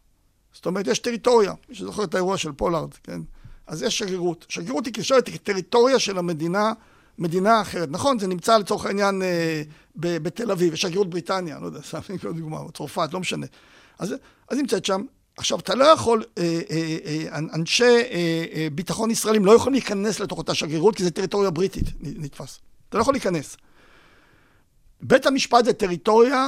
[0.54, 1.54] זאת אומרת, יש טריטוריה.
[1.70, 3.22] מי שזוכר את האירוע של פולארד, כן?
[3.68, 4.46] אז יש שגרירות.
[4.50, 6.74] שגרירות היא נחשבת כטריטוריה של המדינה,
[7.18, 7.90] מדינה אחרת.
[7.92, 9.62] נכון, זה נמצא לצורך העניין אה,
[9.96, 13.46] ב- בתל אביב, יש שגרירות בריטניה, לא יודע, סתם כל דוגמה, או צרפת, לא משנה.
[14.00, 14.16] אז,
[14.50, 15.02] אז נמצאת שם.
[15.38, 20.20] עכשיו, אתה לא יכול, אה, אה, אה, אנשי אה, אה, ביטחון ישראלים לא יכולים להיכנס
[20.20, 22.60] לתוך אותה שגרירות, כי זה טריטוריה בריטית, נתפס.
[22.90, 23.58] אתה לא יכול להיכנס.
[25.02, 26.48] בית המשפט זה טריטוריה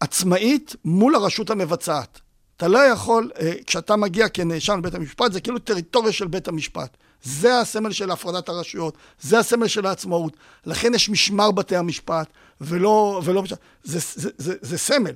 [0.00, 2.20] עצמאית מול הרשות המבצעת.
[2.62, 6.96] אתה לא יכול, אה, כשאתה מגיע כנאשם לבית המשפט, זה כאילו טריטוריה של בית המשפט.
[7.22, 10.36] זה הסמל של הפרדת הרשויות, זה הסמל של העצמאות.
[10.66, 12.28] לכן יש משמר בתי המשפט,
[12.60, 13.20] ולא...
[13.24, 15.12] ולא זה, זה, זה, זה סמל.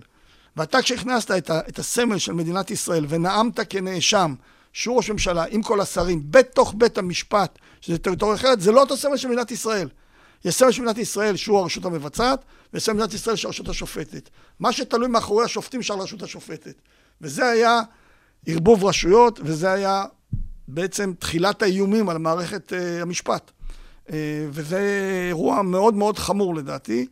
[0.57, 4.35] ואתה כשהכנסת את, ה, את הסמל של מדינת ישראל ונאמת כנאשם,
[4.73, 8.97] שהוא ראש ממשלה, עם כל השרים, בתוך בית המשפט, שזה טריטוריה אחרת, זה לא אותו
[8.97, 9.89] סמל של מדינת ישראל.
[10.45, 12.41] יש סמל של מדינת ישראל שהוא הרשות המבצעת,
[12.73, 14.29] ויש סמל מדינת ישראל שהוא הרשות השופטת.
[14.61, 16.75] מה שתלוי מאחורי השופטים של הרשות השופטת.
[17.21, 17.81] וזה היה
[18.47, 20.05] ערבוב רשויות, וזה היה
[20.69, 23.51] בעצם תחילת האיומים על מערכת uh, המשפט.
[24.07, 24.11] Uh,
[24.49, 24.81] וזה
[25.29, 27.07] אירוע מאוד מאוד חמור לדעתי,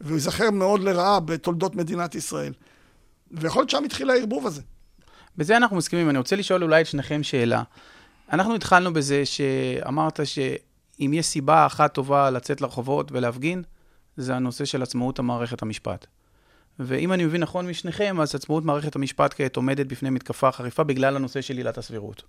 [0.00, 2.52] והוא ייזכר מאוד לרעה בתולדות מדינת ישראל.
[3.30, 4.62] ויכול להיות שם התחיל הערבוב הזה.
[5.36, 6.10] בזה אנחנו מסכימים.
[6.10, 7.62] אני רוצה לשאול אולי את שניכם שאלה.
[8.32, 13.62] אנחנו התחלנו בזה שאמרת שאם יש סיבה אחת טובה לצאת לרחובות ולהפגין,
[14.16, 16.06] זה הנושא של עצמאות המערכת המשפט.
[16.78, 21.16] ואם אני מבין נכון משניכם, אז עצמאות מערכת המשפט כעת עומדת בפני מתקפה חריפה בגלל
[21.16, 22.22] הנושא של עילת הסבירות.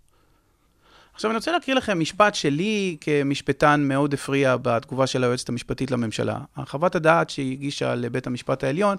[1.14, 6.38] עכשיו, אני רוצה להקריא לכם משפט שלי כמשפטן מאוד הפריע בתגובה של היועצת המשפטית לממשלה.
[6.66, 8.98] חוות הדעת שהיא הגישה לבית המשפט העליון,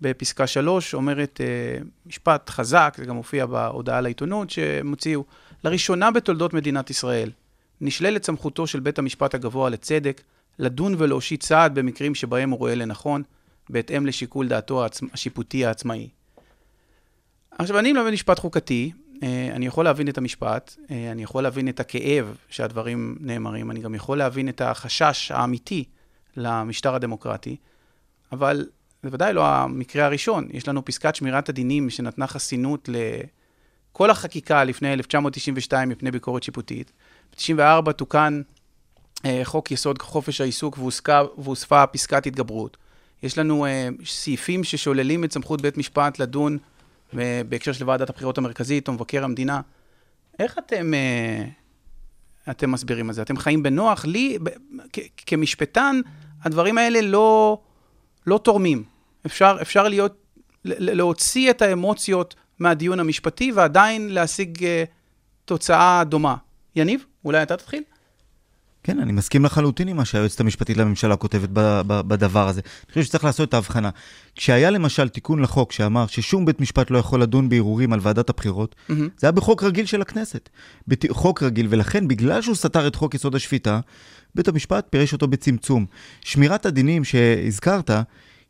[0.00, 5.24] בפסקה 3, אומרת אה, משפט חזק, זה גם מופיע בהודעה לעיתונות שהם הוציאו,
[5.64, 7.30] לראשונה בתולדות מדינת ישראל,
[7.80, 10.22] נשללת סמכותו של בית המשפט הגבוה לצדק
[10.58, 13.22] לדון ולהושיט סעד במקרים שבהם הוא רואה לנכון,
[13.70, 14.86] בהתאם לשיקול דעתו.
[15.12, 16.08] השיפוטי העצמאי.
[17.58, 18.92] עכשיו, אני מלמד משפט חוקתי,
[19.22, 23.80] אה, אני יכול להבין את המשפט, אה, אני יכול להבין את הכאב שהדברים נאמרים, אני
[23.80, 25.84] גם יכול להבין את החשש האמיתי
[26.36, 27.56] למשטר הדמוקרטי,
[28.32, 28.66] אבל
[29.02, 30.48] זה ודאי לא המקרה הראשון.
[30.52, 32.88] יש לנו פסקת שמירת הדינים שנתנה חסינות
[33.92, 36.92] כל החקיקה לפני 1992 מפני ביקורת שיפוטית.
[37.32, 38.42] ב-94 תוקן
[39.24, 40.78] אה, חוק יסוד חופש העיסוק
[41.38, 42.76] והוספה פסקת התגברות.
[43.22, 46.58] יש לנו אה, סעיפים ששוללים את סמכות בית משפט לדון
[47.18, 49.60] אה, בהקשר של ועדת הבחירות המרכזית או מבקר המדינה.
[50.38, 51.44] איך אתם, אה,
[52.50, 53.22] אתם מסבירים את זה?
[53.22, 54.04] אתם חיים בנוח?
[54.04, 54.38] לי,
[55.16, 56.00] כמשפטן,
[56.42, 57.58] הדברים האלה לא,
[58.26, 58.84] לא תורמים.
[59.26, 60.16] אפשר, אפשר להיות,
[60.64, 64.84] להוציא את האמוציות מהדיון המשפטי ועדיין להשיג אה,
[65.44, 66.36] תוצאה דומה.
[66.76, 67.82] יניב, אולי אתה תתחיל?
[68.84, 71.48] כן, אני מסכים לחלוטין עם מה שהיועצת המשפטית לממשלה כותבת
[71.86, 72.60] בדבר הזה.
[72.84, 73.90] אני חושב שצריך לעשות את ההבחנה.
[74.36, 78.74] כשהיה למשל תיקון לחוק שאמר ששום בית משפט לא יכול לדון בערעורים על ועדת הבחירות,
[78.88, 79.08] מהמם.
[79.18, 80.48] זה היה בחוק רגיל של הכנסת.
[81.10, 83.80] חוק רגיל, ולכן בגלל שהוא סתר את חוק יסוד השפיטה,
[84.34, 85.86] בית המשפט פירש אותו בצמצום.
[86.20, 87.90] שמירת הדינים שהזכרת,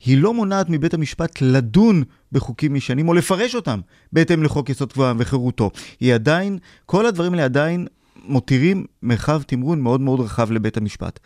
[0.05, 2.03] היא לא מונעת מבית המשפט לדון
[2.33, 3.81] בחוקים ישנים או לפרש אותם
[4.13, 5.71] בהתאם לחוק יסוד כבוד וחירותו.
[6.01, 7.87] היא עדיין, כל הדברים האלה עדיין
[8.25, 11.21] מותירים מרחב תמרון מאוד מאוד רחב לבית המשפט.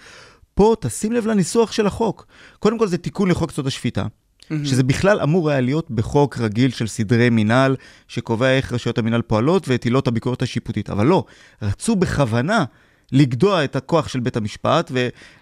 [0.55, 2.27] פה תשים לב לניסוח של החוק.
[2.59, 4.07] קודם כל זה תיקון לחוק יסוד השפיטה.
[4.65, 7.77] שזה בכלל אמור היה להיות בחוק רגיל של סדרי מינהל,
[8.09, 10.91] שקובע איך רשויות המינהל פועלות ואת עילות הביקורת השיפוטית.
[10.91, 11.25] אבל לא,
[11.63, 12.65] רצו בכוונה
[13.13, 14.93] לגדוע את הכוח של בית המשפט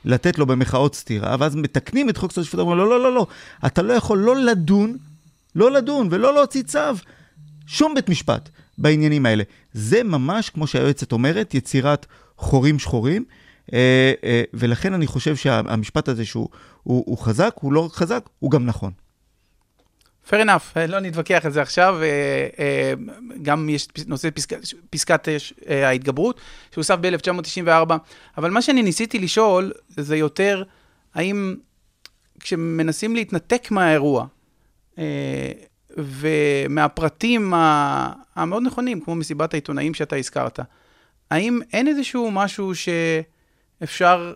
[0.05, 3.27] ולתת לו במחאות סתירה, ואז מתקנים את חוק יסוד השפיטה, אומרים לו, לא, לא, לא,
[3.67, 4.97] אתה לא יכול לא לדון,
[5.55, 6.79] לא לדון ולא להוציא צו,
[7.67, 8.49] שום בית משפט
[8.79, 9.43] בעניינים האלה.
[9.73, 12.07] זה ממש, כמו שהיועצת אומרת, יצירת
[12.37, 13.25] חורים שחורים,
[13.73, 16.49] אה, אה, ולכן אני חושב שהמשפט הזה שהוא
[16.83, 18.93] הוא, הוא חזק, הוא לא רק חזק, הוא גם נכון.
[20.29, 21.99] fair enough, אה, לא נתווכח על זה עכשיו.
[23.43, 24.59] גם יש נושא פסקת,
[24.91, 25.29] פסקת
[25.69, 26.41] ההתגברות,
[26.75, 27.95] שהוסף ב-1994.
[28.39, 30.63] אבל מה שאני ניסיתי לשאול, זה יותר,
[31.15, 31.55] האם
[32.41, 34.27] כשמנסים להתנתק מהאירוע,
[35.97, 37.55] ומהפרטים
[38.37, 40.61] המאוד נכונים, כמו מסיבת העיתונאים שאתה הזכרת,
[41.31, 44.35] האם אין איזשהו משהו שאפשר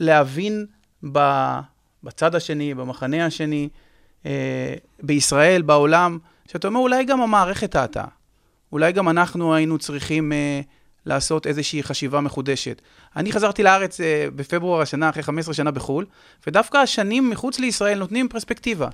[0.00, 0.66] להבין
[2.02, 3.68] בצד השני, במחנה השני,
[4.26, 6.18] אה, בישראל, בעולם,
[6.48, 8.04] שאתה אומר, אולי גם המערכת טעתה.
[8.72, 10.60] אולי גם אנחנו היינו צריכים אה,
[11.06, 12.82] לעשות איזושהי חשיבה מחודשת.
[13.16, 16.06] אני חזרתי לארץ אה, בפברואר השנה, אחרי 15 שנה בחו"ל,
[16.46, 18.88] ודווקא השנים מחוץ לישראל נותנים פרספקטיבה.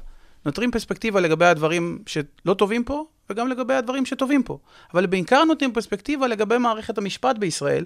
[0.47, 4.59] נותנים פרספקטיבה לגבי הדברים שלא טובים פה, וגם לגבי הדברים שטובים פה.
[4.95, 7.85] אבל בעיקר נותנים פרספקטיבה לגבי מערכת המשפט בישראל,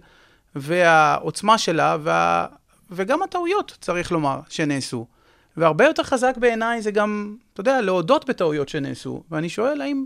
[0.55, 2.47] והעוצמה שלה, וה...
[2.91, 5.07] וגם הטעויות, צריך לומר, שנעשו.
[5.57, 9.23] והרבה יותר חזק בעיניי זה גם, אתה יודע, להודות בטעויות שנעשו.
[9.31, 10.05] ואני שואל, האם,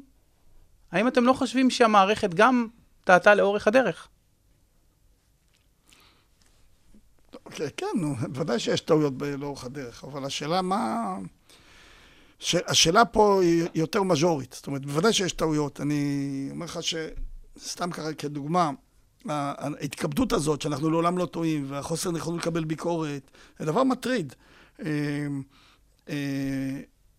[0.92, 2.68] האם אתם לא חושבים שהמערכת גם
[3.04, 4.08] טעתה לאורך הדרך?
[7.76, 11.16] כן, נו, בוודאי שיש טעויות לאורך הדרך, אבל השאלה מה...
[12.66, 15.80] השאלה פה היא יותר מז'ורית, זאת אומרת, בוודאי שיש טעויות.
[15.80, 18.70] אני אומר לך שסתם ככה כדוגמה,
[19.28, 24.34] ההתכבדות הזאת, שאנחנו לעולם לא טועים, והחוסר נכונות לקבל ביקורת, זה דבר מטריד.
[24.80, 24.86] אה,
[26.08, 26.14] אה,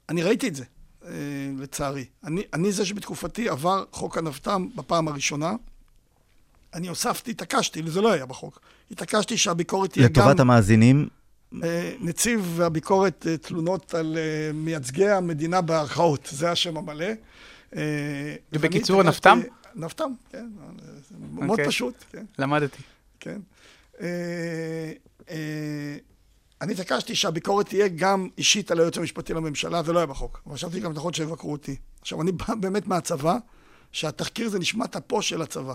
[0.09, 0.63] אני ראיתי את זה,
[1.05, 1.11] אה,
[1.59, 2.05] לצערי.
[2.23, 5.53] אני, אני זה שבתקופתי עבר חוק הנבת"ם בפעם הראשונה.
[6.73, 8.59] אני הוספתי, התעקשתי, זה לא היה בחוק.
[8.91, 10.23] התעקשתי שהביקורת תהיה גם...
[10.23, 11.07] לטובת המאזינים,
[12.01, 17.05] נציב הביקורת אה, תלונות על אה, מייצגי המדינה בערכאות, זה השם המלא.
[17.75, 19.39] אה, ובקיצור, נפתם?
[19.75, 20.49] נפתם, כן.
[20.61, 20.67] אה,
[21.31, 21.67] מאוד אוקיי.
[21.67, 22.25] פשוט, כן.
[22.39, 22.81] למדתי.
[23.19, 23.39] כן.
[24.01, 24.91] אה,
[25.29, 25.97] אה,
[26.61, 30.41] אני התעקשתי שהביקורת תהיה גם אישית על היועץ המשפטי לממשלה, זה לא היה בחוק.
[30.53, 31.75] חשבתי גם נכון שיבקרו אותי.
[32.01, 33.37] עכשיו, אני בא באמת מהצבא,
[33.91, 35.73] שהתחקיר זה נשמת אפו של הצבא.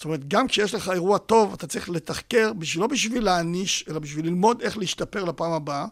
[0.00, 4.26] זאת אומרת, גם כשיש לך אירוע טוב, אתה צריך לתחקר, לא בשביל להעניש, אלא בשביל
[4.26, 5.86] ללמוד איך להשתפר לפעם הבאה.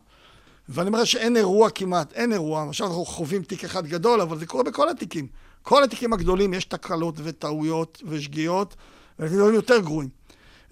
[0.69, 2.69] ואני אומר שאין אירוע כמעט, אין אירוע.
[2.69, 5.27] עכשיו אנחנו חווים תיק אחד גדול, אבל זה קורה בכל התיקים.
[5.63, 8.77] כל התיקים הגדולים יש תקלות וטעויות ושגיאות,
[9.19, 10.09] ודברים יותר גרועים.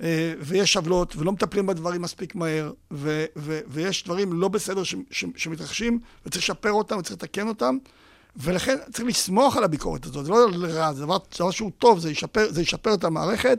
[0.03, 4.95] אה, ויש עוולות, ולא מטפלים בדברים מספיק מהר, ו- ו- ויש דברים לא בסדר ש-
[5.11, 7.79] ש- שמתרחשים, וצריך לשפר אותם וצריך לתקן אותם,
[8.37, 11.99] ולכן צריך לסמוך על הביקורת הזאת, זה לא לרע, זה דבר, זה דבר שהוא טוב,
[11.99, 13.59] זה ישפר, זה ישפר את המערכת,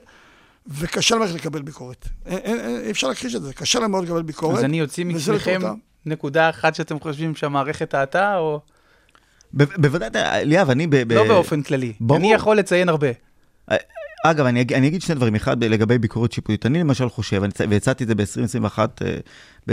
[0.68, 2.08] וקשה למערכת לקבל ביקורת.
[2.26, 4.58] אין, אין, אין, אי אפשר להכחיש את זה, קשה להם מאוד לקבל ביקורת.
[4.58, 5.60] אז אני אוציא מכם.
[6.06, 8.60] נקודה אחת שאתם חושבים שהמערכת טעתה, או
[9.54, 10.88] ב- בוודאי, ליאב, אני...
[10.88, 11.94] ב- ב- לא באופן כללי?
[12.00, 12.20] ברור.
[12.20, 13.08] אני יכול לציין הרבה.
[14.26, 15.36] אגב, אני, אני אגיד שני דברים.
[15.36, 16.66] אחד, לגבי ביקורת שיפוטית.
[16.66, 19.72] אני למשל חושב, והצעתי את זה ב-2021 אה,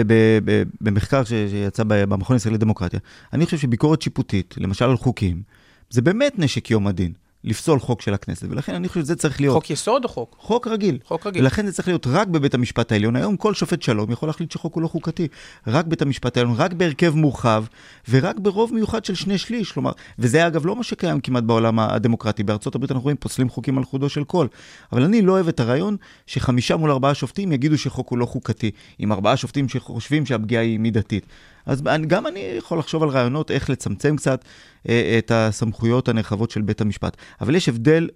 [0.80, 3.00] במחקר שיצא במכון הישראלי לדמוקרטיה.
[3.32, 5.42] אני חושב שביקורת שיפוטית, למשל על חוקים,
[5.90, 7.12] זה באמת נשק יום הדין.
[7.44, 9.54] לפסול חוק של הכנסת, ולכן אני חושב שזה צריך להיות...
[9.54, 10.36] חוק יסוד או חוק?
[10.38, 10.98] חוק רגיל.
[11.04, 11.42] חוק רגיל.
[11.42, 13.16] ולכן זה צריך להיות רק בבית המשפט העליון.
[13.16, 15.28] היום כל שופט שלום יכול להחליט שחוק הוא לא חוקתי.
[15.66, 17.64] רק בית המשפט העליון, רק בהרכב מורחב,
[18.08, 19.72] ורק ברוב מיוחד של שני שליש.
[19.72, 22.42] כלומר, וזה אגב לא מה שקיים כמעט בעולם הדמוקרטי.
[22.42, 24.48] בארצות הברית אנחנו רואים פוסלים חוקים על חודו של קול.
[24.92, 28.70] אבל אני לא אוהב את הרעיון שחמישה מול ארבעה שופטים יגידו שחוק הוא לא חוקתי.
[28.98, 31.26] עם ארבעה שופטים שחושבים שהפגיעה היא מידתית.
[31.66, 34.44] אז גם אני יכול לחשוב על רעיונות איך לצמצם קצת
[34.88, 37.16] אה, את הסמכויות הנרחבות של בית המשפט.
[37.40, 38.08] אבל יש הבדל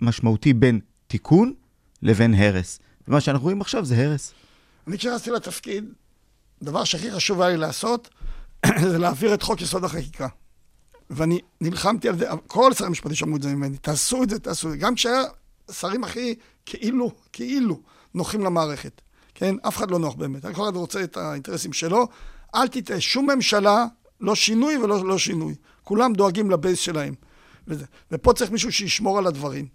[0.00, 1.52] משמעותי בין תיקון
[2.02, 2.80] לבין הרס.
[3.08, 4.34] ומה שאנחנו רואים עכשיו זה הרס.
[4.86, 5.84] אני כשנכנסתי לתפקיד,
[6.62, 8.10] הדבר שהכי חשוב היה לי לעשות,
[8.90, 10.28] זה להעביר את חוק יסוד החקיקה.
[11.10, 14.66] ואני נלחמתי על זה, כל שרי המשפטים שמעו את זה ממני, תעשו את זה, תעשו
[14.66, 14.78] את זה.
[14.78, 15.22] גם כשהיה
[15.70, 16.34] שרים הכי
[16.66, 17.80] כאילו, כאילו,
[18.14, 19.00] נוחים למערכת.
[19.34, 19.54] כן?
[19.68, 20.42] אף אחד לא נוח באמת.
[20.42, 22.06] כל אחד רוצה את האינטרסים שלו.
[22.54, 23.84] אל תטעה, שום ממשלה,
[24.20, 25.54] לא שינוי ולא לא שינוי.
[25.84, 27.14] כולם דואגים לבייס שלהם.
[27.68, 27.84] וזה.
[28.10, 29.66] ופה צריך מישהו שישמור על הדברים.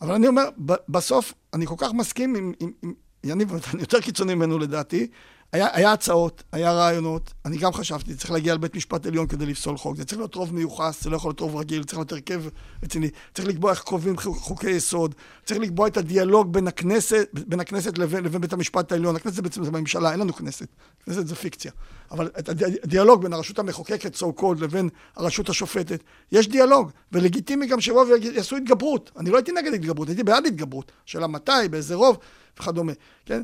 [0.00, 0.48] אבל אני אומר,
[0.88, 5.06] בסוף, אני כל כך מסכים עם, עם, עם יניב, אני יותר קיצוני ממנו לדעתי.
[5.52, 9.76] היה, היה הצעות, היה רעיונות, אני גם חשבתי, צריך להגיע לבית משפט עליון כדי לפסול
[9.76, 9.96] חוק.
[9.96, 12.42] זה צריך להיות רוב מיוחס, זה לא יכול להיות רוב רגיל, צריך להיות הרכב
[12.82, 13.08] רציני.
[13.34, 17.98] צריך לקבוע איך קובעים חוק- חוקי יסוד, צריך לקבוע את הדיאלוג בין הכנסת, בין הכנסת
[17.98, 19.16] לבין, לבין בית המשפט העליון.
[19.16, 20.68] הכנסת בעצם זה בממשלה, אין לנו כנסת.
[21.06, 21.72] כנסת זה פיקציה.
[22.10, 27.66] אבל את הדי- הדיאלוג בין הרשות המחוקקת, so called, לבין הרשות השופטת, יש דיאלוג, ולגיטימי
[27.66, 29.10] גם שיבואו ויעשו התגברות.
[29.16, 30.92] אני לא הייתי נגד התגברות, הייתי בעד התגברות.
[31.06, 32.18] שאלה מתי, באיזה רוב
[32.60, 32.92] וכדומה,
[33.26, 33.42] כן?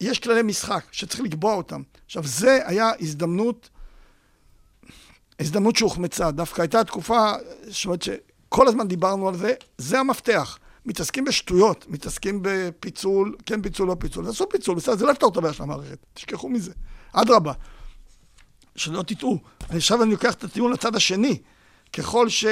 [0.00, 1.82] יש כללי משחק שצריך לקבוע אותם.
[2.06, 3.70] עכשיו, זה היה הזדמנות,
[5.40, 6.30] הזדמנות שהוחמצה.
[6.30, 7.32] דווקא הייתה תקופה,
[7.62, 10.58] זאת אומרת שכל הזמן דיברנו על זה, זה המפתח.
[10.86, 14.26] מתעסקים בשטויות, מתעסקים בפיצול, כן פיצול, לא פיצול.
[14.26, 15.98] תעשו פיצול, בסדר, זה לא יפתור את הבעיה של המערכת.
[16.14, 16.72] תשכחו מזה.
[17.12, 17.52] אדרבה,
[18.76, 19.38] שלא תטעו.
[19.68, 21.38] עכשיו אני לוקח את הטיעון לצד השני.
[21.92, 22.44] ככל ש...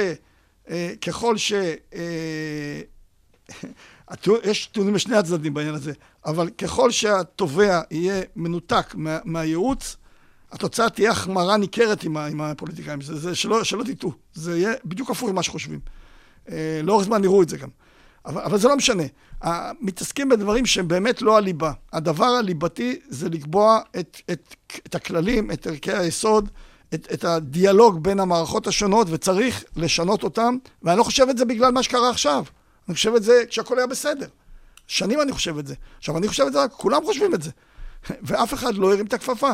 [0.69, 1.53] אה, ככל ש...
[4.43, 5.93] יש טיעונים משני הצדדים בעניין הזה,
[6.25, 9.97] אבל ככל שהתובע יהיה מנותק מה, מהייעוץ,
[10.51, 13.01] התוצאה תהיה החמרה ניכרת עם, ה- עם הפוליטיקאים.
[13.01, 15.79] זה, זה שלא, שלא תטעו, זה יהיה בדיוק הפוך ממה שחושבים.
[16.49, 17.69] אה, לאורך זמן יראו את זה גם.
[18.25, 19.03] אבל, אבל זה לא משנה.
[19.81, 21.71] מתעסקים בדברים שהם באמת לא הליבה.
[21.93, 26.49] הדבר הליבתי זה לקבוע את, את, את הכללים, את ערכי היסוד,
[26.93, 31.71] את, את הדיאלוג בין המערכות השונות, וצריך לשנות אותם, ואני לא חושב את זה בגלל
[31.71, 32.43] מה שקרה עכשיו.
[32.87, 34.27] אני חושב את זה כשהכול היה בסדר.
[34.87, 35.75] שנים אני חושב את זה.
[35.97, 37.51] עכשיו, אני חושב את זה כולם חושבים את זה.
[38.27, 39.51] ואף אחד לא הרים את הכפפה.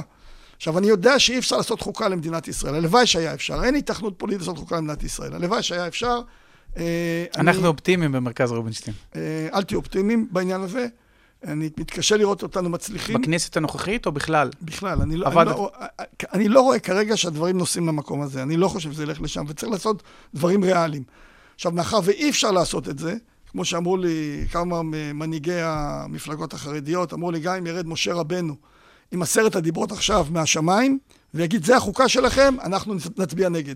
[0.58, 2.76] עכשיו, אני יודע שאי אפשר לעשות חוקה למדינת ישראל.
[2.76, 3.64] הלוואי שהיה אפשר.
[3.64, 5.34] אין היתכנות פוליטית לעשות חוקה למדינת ישראל.
[5.34, 6.22] הלוואי שהיה אפשר.
[6.78, 8.96] אה, אנחנו אני- אופטימיים במרכז רובינשטיין.
[9.16, 9.22] אה,
[9.54, 10.88] אל תהיו אופטימיים בעניין הזה.
[11.48, 13.22] אני מתקשה לראות אותנו מצליחים.
[13.22, 14.50] בכנסת הנוכחית או בכלל?
[14.62, 15.72] בכלל, אני לא, אבל- אני, לא,
[16.34, 18.44] אני לא רואה כרגע שהדברים נוסעים למקום הזה.
[18.44, 20.04] אני לא חושב שזה ילך לשם, וצריך לעשות
[20.34, 21.04] דברים ריאליים.
[21.62, 23.16] עכשיו, מאחר ואי אפשר לעשות את זה,
[23.48, 24.82] כמו שאמרו לי כמה
[25.14, 28.56] מנהיגי המפלגות החרדיות, אמרו לי, גם אם ירד משה רבנו
[29.12, 31.00] עם עשרת הדיברות עכשיו מהשמיים,
[31.34, 33.76] ויגיד, זה החוקה שלכם, אנחנו נצביע נגד.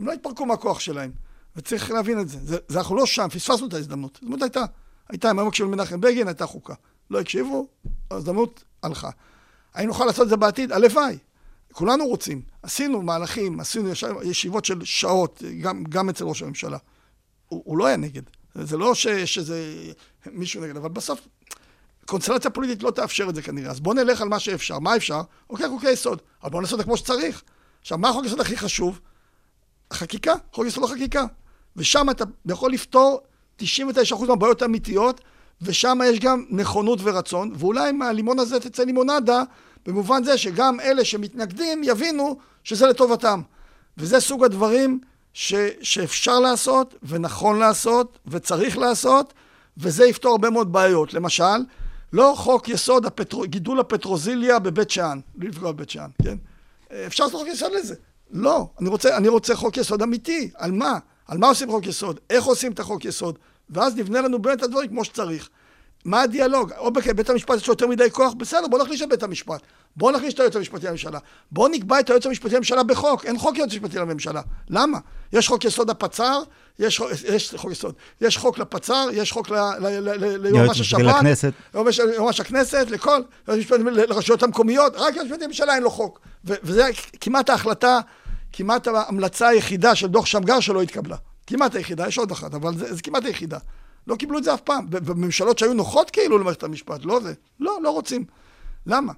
[0.00, 1.10] הם לא יתפרקו מהכוח שלהם,
[1.56, 2.38] וצריך להבין את זה.
[2.42, 4.16] זה, זה אנחנו לא שם, פספסנו את ההזדמנות.
[4.16, 4.64] ההזדמנות הייתה.
[5.08, 6.74] הייתה, הם היו מקשיבים למנחם בגין, הייתה חוקה.
[7.10, 7.66] לא הקשיבו,
[8.10, 9.10] ההזדמנות הלכה.
[9.74, 10.72] האם נוכל לעשות את זה בעתיד?
[10.72, 11.18] הלוואי.
[11.72, 12.42] כולנו רוצים.
[12.62, 13.88] עשינו מהלכים, עשינו
[14.22, 16.78] ישיבות של שעות, גם, גם אצל ראש הממשלה.
[17.52, 18.22] הוא, הוא לא היה נגד.
[18.54, 19.82] זה לא ש, שזה
[20.26, 21.28] מישהו נגד, אבל בסוף
[22.06, 23.70] קונסטלציה פוליטית לא תאפשר את זה כנראה.
[23.70, 24.78] אז בואו נלך על מה שאפשר.
[24.78, 25.20] מה אפשר?
[25.50, 26.20] אוקיי, חוקי יסוד.
[26.42, 27.42] אבל בואו נעשה את זה כמו שצריך.
[27.80, 29.00] עכשיו, מה החוק יסוד הכי חשוב?
[29.90, 31.24] החקיקה, חוק יסוד החקיקה.
[31.76, 33.20] ושם אתה יכול לפתור
[33.62, 33.64] 99%
[34.28, 35.20] מהבעיות האמיתיות,
[35.62, 39.42] ושם יש גם נכונות ורצון, ואולי מהלימון הזה תצא לימונדה,
[39.86, 43.40] במובן זה שגם אלה שמתנגדים יבינו שזה לטובתם.
[43.98, 45.00] וזה סוג הדברים
[45.34, 49.32] ש, שאפשר לעשות, ונכון לעשות, וצריך לעשות,
[49.76, 51.14] וזה יפתור הרבה מאוד בעיות.
[51.14, 51.64] למשל,
[52.12, 56.36] לא חוק יסוד הפטרו, גידול הפטרוזיליה בבית שאן, בלי לפגוע בבית שאן, כן?
[57.06, 57.94] אפשר לעשות חוק יסוד לזה.
[58.30, 60.50] לא, אני רוצה, אני רוצה חוק יסוד אמיתי.
[60.54, 60.98] על מה?
[61.28, 62.20] על מה עושים חוק יסוד?
[62.30, 63.38] איך עושים את החוק יסוד?
[63.70, 65.48] ואז נבנה לנו באמת את הדברים כמו שצריך.
[66.04, 66.72] מה הדיאלוג?
[66.78, 68.32] או בית המשפט יש לו יותר מדי כוח?
[68.32, 69.62] בסדר, בוא נחליש את בית המשפט.
[69.96, 71.18] בוא נחליש את היועץ המשפטי לממשלה.
[71.52, 73.24] בוא נקבע את היועץ המשפטי לממשלה בחוק.
[73.26, 74.40] אין חוק יועץ משפטי לממשלה.
[74.70, 74.98] למה?
[75.32, 76.42] יש חוק יסוד הפצ"ר,
[76.78, 77.94] יש, חוק- יש חוק יסוד.
[78.20, 81.00] יש חוק לפצ"ר, יש חוק ליועמ"ש השב"כ.
[81.00, 81.52] לכנסת.
[81.74, 86.20] יועמ"ש יועמ"ש הכנסת, לכל, לרשויות המקומיות, רק יועץ משפטי לממשלה אין לו חוק.
[86.44, 86.88] וזה
[87.20, 88.00] כמעט ההחלטה,
[88.52, 91.16] כמעט ההמלצה היחידה של דוח שמגר שלא התקבלה.
[91.46, 93.58] כמעט היחידה, יש עוד אחת, אבל זה, זה כמעט היחידה.
[94.06, 94.86] לא קיבלו את זה אף פעם.
[94.90, 97.32] בממשלות שהיו נוחות כאילו למערכת המשפט, לא זה.
[97.60, 98.24] לא, לא רוצים.
[98.86, 99.12] למה?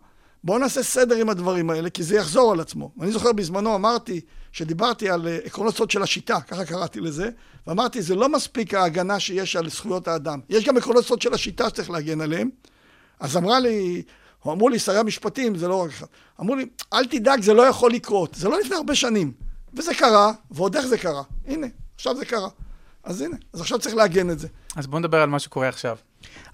[0.44, 2.90] בואו נעשה סדר עם הדברים האלה, כי זה יחזור על עצמו.
[3.00, 4.20] אני זוכר בזמנו אמרתי,
[4.52, 7.30] שדיברתי על אה, עקרונות סוד של השיטה, ככה קראתי לזה,
[7.66, 10.40] ואמרתי, זה לא מספיק ההגנה שיש על זכויות האדם.
[10.48, 12.50] יש גם עקרונות סוד של השיטה שצריך להגן עליהם.
[13.20, 14.02] אז אמרה לי,
[14.44, 16.06] או אמרו לי שרי המשפטים, זה לא רק אחד,
[16.40, 18.34] אמרו לי, אל תדאג, זה לא יכול לקרות.
[18.34, 19.32] זה לא לפני הרבה שנים.
[19.74, 21.22] וזה קרה, ועוד איך זה קרה.
[21.46, 22.48] הנה, עכשיו זה קרה.
[23.04, 24.48] אז הנה, אז עכשיו צריך לעגן את זה.
[24.76, 25.96] אז בואו נדבר על מה שקורה עכשיו.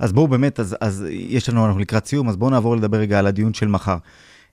[0.01, 3.19] אז בואו באמת, אז, אז יש לנו, אנחנו לקראת סיום, אז בואו נעבור לדבר רגע
[3.19, 3.97] על הדיון של מחר.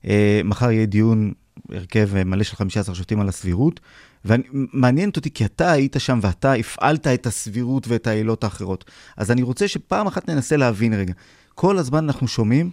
[0.07, 1.33] אה, מחר יהיה דיון,
[1.69, 3.79] הרכב אה, מלא של 15 שופטים על הסבירות,
[4.25, 8.85] ומעניינת אותי כי אתה היית שם ואתה הפעלת את הסבירות ואת העילות האחרות.
[9.17, 11.13] אז אני רוצה שפעם אחת ננסה להבין רגע.
[11.55, 12.69] כל הזמן אנחנו שומעים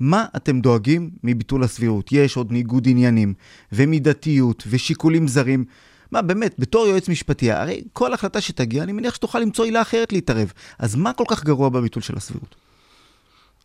[0.00, 2.12] מה אתם דואגים מביטול הסבירות.
[2.12, 3.34] יש עוד ניגוד עניינים,
[3.72, 5.64] ומידתיות, ושיקולים זרים.
[6.10, 10.12] מה, באמת, בתור יועץ משפטי, הרי כל החלטה שתגיע, אני מניח שתוכל למצוא עילה אחרת
[10.12, 10.52] להתערב.
[10.78, 12.54] אז מה כל כך גרוע בביטול של הסבירות?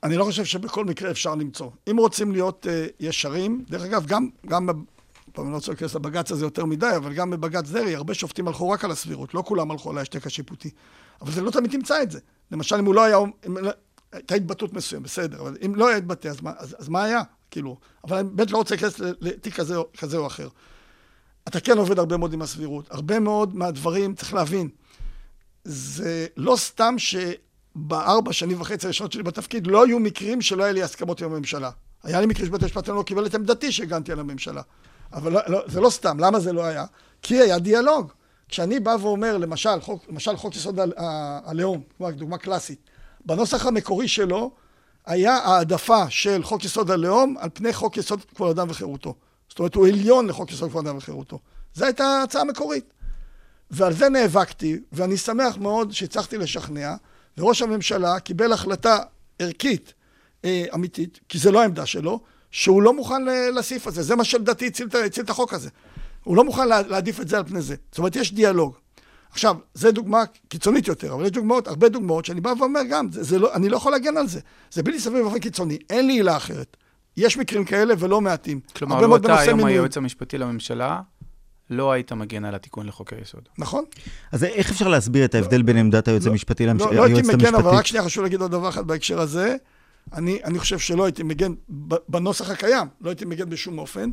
[0.03, 1.69] אני לא חושב שבכל מקרה אפשר למצוא.
[1.91, 4.67] אם רוצים להיות uh, ישרים, דרך אגב, גם, גם,
[5.33, 8.47] פעם אני לא רוצה להיכנס לבג"ץ הזה יותר מדי, אבל גם בבג"ץ דרעי, הרבה שופטים
[8.47, 10.69] הלכו רק על הסבירות, לא כולם הלכו על ההשתק השיפוטי.
[11.21, 12.19] אבל זה לא תמיד תמצא את זה.
[12.51, 13.17] למשל, אם הוא לא היה...
[13.47, 13.71] אם, לא-
[14.11, 17.21] הייתה התבטאות מסוימת, בסדר, אבל אם לא היה התבטא, אז מה, אז, אז מה היה?
[17.51, 20.47] כאילו, אבל אני באמת לא רוצה להיכנס לתיק כזה, כזה או אחר.
[21.47, 22.91] אתה כן עובד הרבה מאוד עם הסבירות.
[22.91, 24.69] הרבה מאוד מהדברים, צריך להבין,
[25.63, 30.83] זה לא סתם שבארבע שנים וחצי הראשונות שלי בתפקיד לא היו מקרים שלא היה לי
[30.83, 31.69] הסכמות עם הממשלה.
[32.03, 34.61] היה לי מקרים שבית המשפט לא קיבל את עמדתי שהגנתי על הממשלה.
[35.13, 36.19] אבל לא, לא, זה לא סתם.
[36.19, 36.85] למה זה לא היה?
[37.21, 38.11] כי היה דיאלוג.
[38.49, 40.79] כשאני בא ואומר, למשל, חוק, למשל חוק יסוד
[41.45, 42.79] הלאום, דוגמה קלאסית,
[43.25, 44.51] בנוסח המקורי שלו
[45.05, 49.15] היה העדפה של חוק יסוד הלאום על פני חוק יסוד כבוד אדם וחירותו.
[49.51, 51.39] זאת אומרת, הוא עליון לחוק יסוד כבוד אדם וחירותו.
[51.73, 52.93] זו הייתה ההצעה המקורית.
[53.71, 56.95] ועל זה נאבקתי, ואני שמח מאוד שהצלחתי לשכנע,
[57.37, 58.99] וראש הממשלה קיבל החלטה
[59.39, 59.93] ערכית,
[60.45, 62.19] אה, אמיתית, כי זה לא העמדה שלו,
[62.51, 63.25] שהוא לא מוכן
[63.55, 64.03] לסעיף הזה.
[64.03, 65.69] זה מה שלדעתי הציל, הציל את החוק הזה.
[66.23, 67.75] הוא לא מוכן להעדיף את זה על פני זה.
[67.91, 68.75] זאת אומרת, יש דיאלוג.
[69.31, 73.23] עכשיו, זו דוגמה קיצונית יותר, אבל יש דוגמאות, הרבה דוגמאות, שאני בא ואומר גם, זה,
[73.23, 74.39] זה לא, אני לא יכול להגן על זה.
[74.71, 76.77] זה בלתי סביר באופן קיצוני, אין לי עילה אחרת.
[77.17, 78.59] יש מקרים כאלה ולא מעטים.
[78.75, 81.01] כלומר, לא אתה היום היועץ המשפטי לממשלה,
[81.69, 83.49] לא היית מגן על התיקון לחוק היסוד.
[83.57, 83.83] נכון.
[84.31, 86.97] אז איך אפשר להסביר את ההבדל לא, בין עמדת היועץ לא, המשפטי ליועצת המשפטית?
[86.97, 89.55] לא, לא הייתי מגן, אבל רק שנייה חשוב להגיד עוד דבר אחד בהקשר הזה.
[90.13, 91.53] אני, אני חושב שלא הייתי מגן
[92.09, 94.11] בנוסח הקיים, לא הייתי מגן בשום אופן.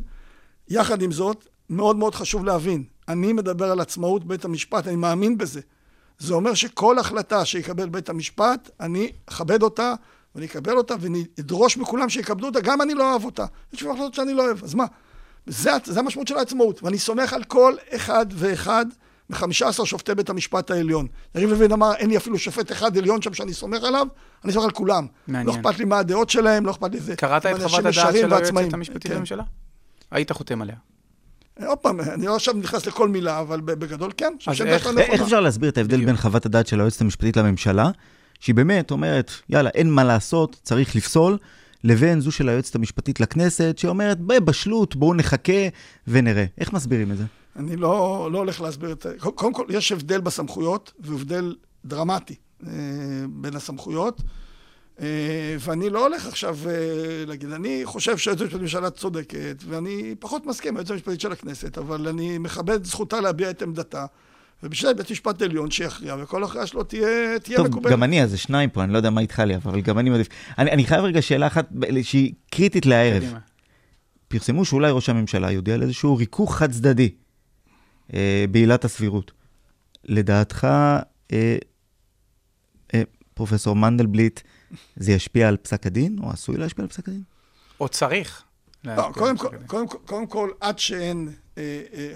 [0.69, 5.37] יחד עם זאת, מאוד מאוד חשוב להבין, אני מדבר על עצמאות בית המשפט, אני מאמין
[5.37, 5.61] בזה.
[6.19, 9.93] זה אומר שכל החלטה שיקבל בית המשפט, אני אכבד אותה,
[10.35, 13.45] ואני אקבל אותה, ואני אדרוש מכולם שיקבלו אותה, גם אני לא אוהב אותה.
[13.73, 14.85] יש לי החלטות שאני לא אוהב, אז מה?
[15.45, 18.85] זה, זה המשמעות של העצמאות, ואני סומך על כל אחד ואחד
[19.29, 21.07] מ-15 שופטי בית המשפט העליון.
[21.35, 24.07] יריב לוין אמר, אין לי אפילו שופט אחד עליון שם שאני סומך עליו,
[24.43, 25.07] אני סומך על כולם.
[25.27, 25.47] מעניין.
[25.47, 27.15] לא אכפת לי מה הדעות שלהם, לא אכפת לי זה.
[27.15, 29.15] קראת את חוות הדעת של היועצת המשפטית כן.
[29.15, 29.43] לממשלה?
[30.11, 30.75] היית חותם עליה.
[31.65, 34.33] עוד פעם, אני לא עכשיו נכנס לכל מילה, אבל בגדול כן.
[34.47, 37.89] אז איך, איך אפשר להסביר את ההבדל בין חוות הדעת של היועצת המשפטית לממשלה,
[38.39, 41.37] שהיא באמת אומרת, יאללה, אין מה לעשות, צריך לפסול,
[41.83, 45.67] לבין זו של היועצת המשפטית לכנסת, שאומרת, בבשלות, בואו נחכה
[46.07, 46.45] ונראה.
[46.57, 47.23] איך מסבירים את זה?
[47.55, 49.15] אני לא, לא הולך להסביר את זה.
[49.35, 52.35] קודם כל, יש הבדל בסמכויות, והבדל דרמטי
[52.67, 52.71] אה,
[53.29, 54.21] בין הסמכויות.
[55.01, 60.45] אה, ואני לא הולך עכשיו אה, להגיד, אני חושב שהיועצת המשפטית לממשלה צודקת, ואני פחות
[60.45, 64.05] מסכים עם היועצת המשפטית של הכנסת, אבל אני מכבד זכותה להביע את עמדתה.
[64.63, 67.83] ובשביל בית משפט עליון שיכריע, וכל הכרעה שלו תהיה, תהיה טוב, מקובלת.
[67.83, 69.99] טוב, גם אני, אז זה שניים פה, אני לא יודע מה איתך לי, אבל גם
[69.99, 70.27] אני מעדיף.
[70.57, 71.69] אני, אני חייב רגע שאלה אחת
[72.01, 73.23] שהיא קריטית לערב.
[74.27, 77.09] פרסמו שאולי ראש הממשלה יודיע על איזשהו ריכוך חד צדדי
[78.13, 79.31] אה, בעילת הסבירות.
[80.03, 80.67] לדעתך,
[81.33, 81.57] אה,
[82.93, 83.01] אה,
[83.33, 84.39] פרופסור מנדלבליט,
[84.95, 87.23] זה ישפיע על פסק הדין, או עשוי להשפיע על פסק הדין?
[87.79, 88.43] או צריך.
[88.83, 91.29] לא, קודם כל, קודם, קודם כל, עד שאין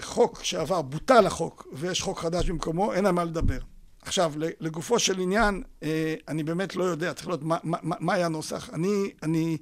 [0.00, 3.58] חוק שעבר, בוטל החוק, ויש חוק חדש במקומו, אין על מה לדבר.
[4.02, 8.26] עכשיו, לגופו של עניין, אה, אני באמת לא יודע, צריך לראות מה, מה, מה היה
[8.26, 8.70] הנוסח.
[8.72, 9.56] אני, אני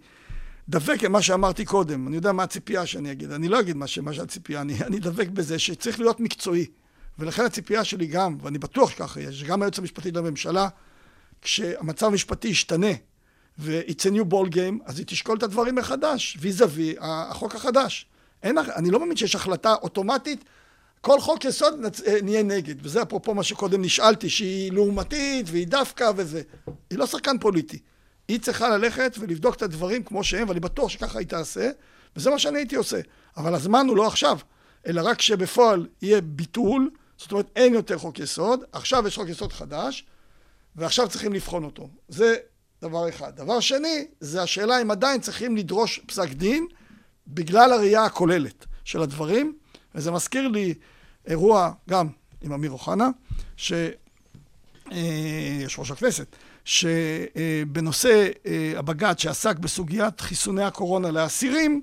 [0.68, 3.32] דבק עם מה שאמרתי קודם, אני יודע מה הציפייה שאני אגיד.
[3.32, 6.66] אני לא אגיד מה, מה שהציפייה, אני, אני דבק בזה שצריך להיות מקצועי.
[7.18, 10.68] ולכן הציפייה שלי גם, ואני בטוח שככה יש, שגם היועץ המשפטי לממשלה,
[11.42, 12.92] כשהמצב המשפטי ישתנה
[13.58, 18.06] ו-it's a new ball game, אז היא תשקול את הדברים מחדש, וי החוק החדש.
[18.42, 20.44] אין, אני לא מאמין שיש החלטה אוטומטית,
[21.00, 22.00] כל חוק יסוד נצ...
[22.00, 22.74] אה, נהיה נגד.
[22.86, 26.42] וזה אפרופו מה שקודם נשאלתי, שהיא לעומתית והיא דווקא וזה.
[26.90, 27.78] היא לא שחקן פוליטי.
[28.28, 31.70] היא צריכה ללכת ולבדוק את הדברים כמו שהם, ואני בטוח שככה היא תעשה,
[32.16, 33.00] וזה מה שאני הייתי עושה.
[33.36, 34.38] אבל הזמן הוא לא עכשיו,
[34.86, 39.52] אלא רק שבפועל יהיה ביטול, זאת אומרת אין יותר חוק יסוד, עכשיו יש חוק יסוד
[39.52, 40.06] חדש,
[40.76, 41.88] ועכשיו צריכים לבחון אותו.
[42.08, 42.36] זה
[42.82, 43.36] דבר אחד.
[43.36, 46.66] דבר שני, זה השאלה אם עדיין צריכים לדרוש פסק דין
[47.26, 49.56] בגלל הראייה הכוללת של הדברים,
[49.94, 50.74] וזה מזכיר לי
[51.26, 52.08] אירוע גם
[52.42, 53.08] עם אמיר אוחנה,
[53.56, 53.72] ש...
[54.92, 61.82] אה, יושב ראש הכנסת, שבנושא אה, הבג"ץ שעסק בסוגיית חיסוני הקורונה לאסירים,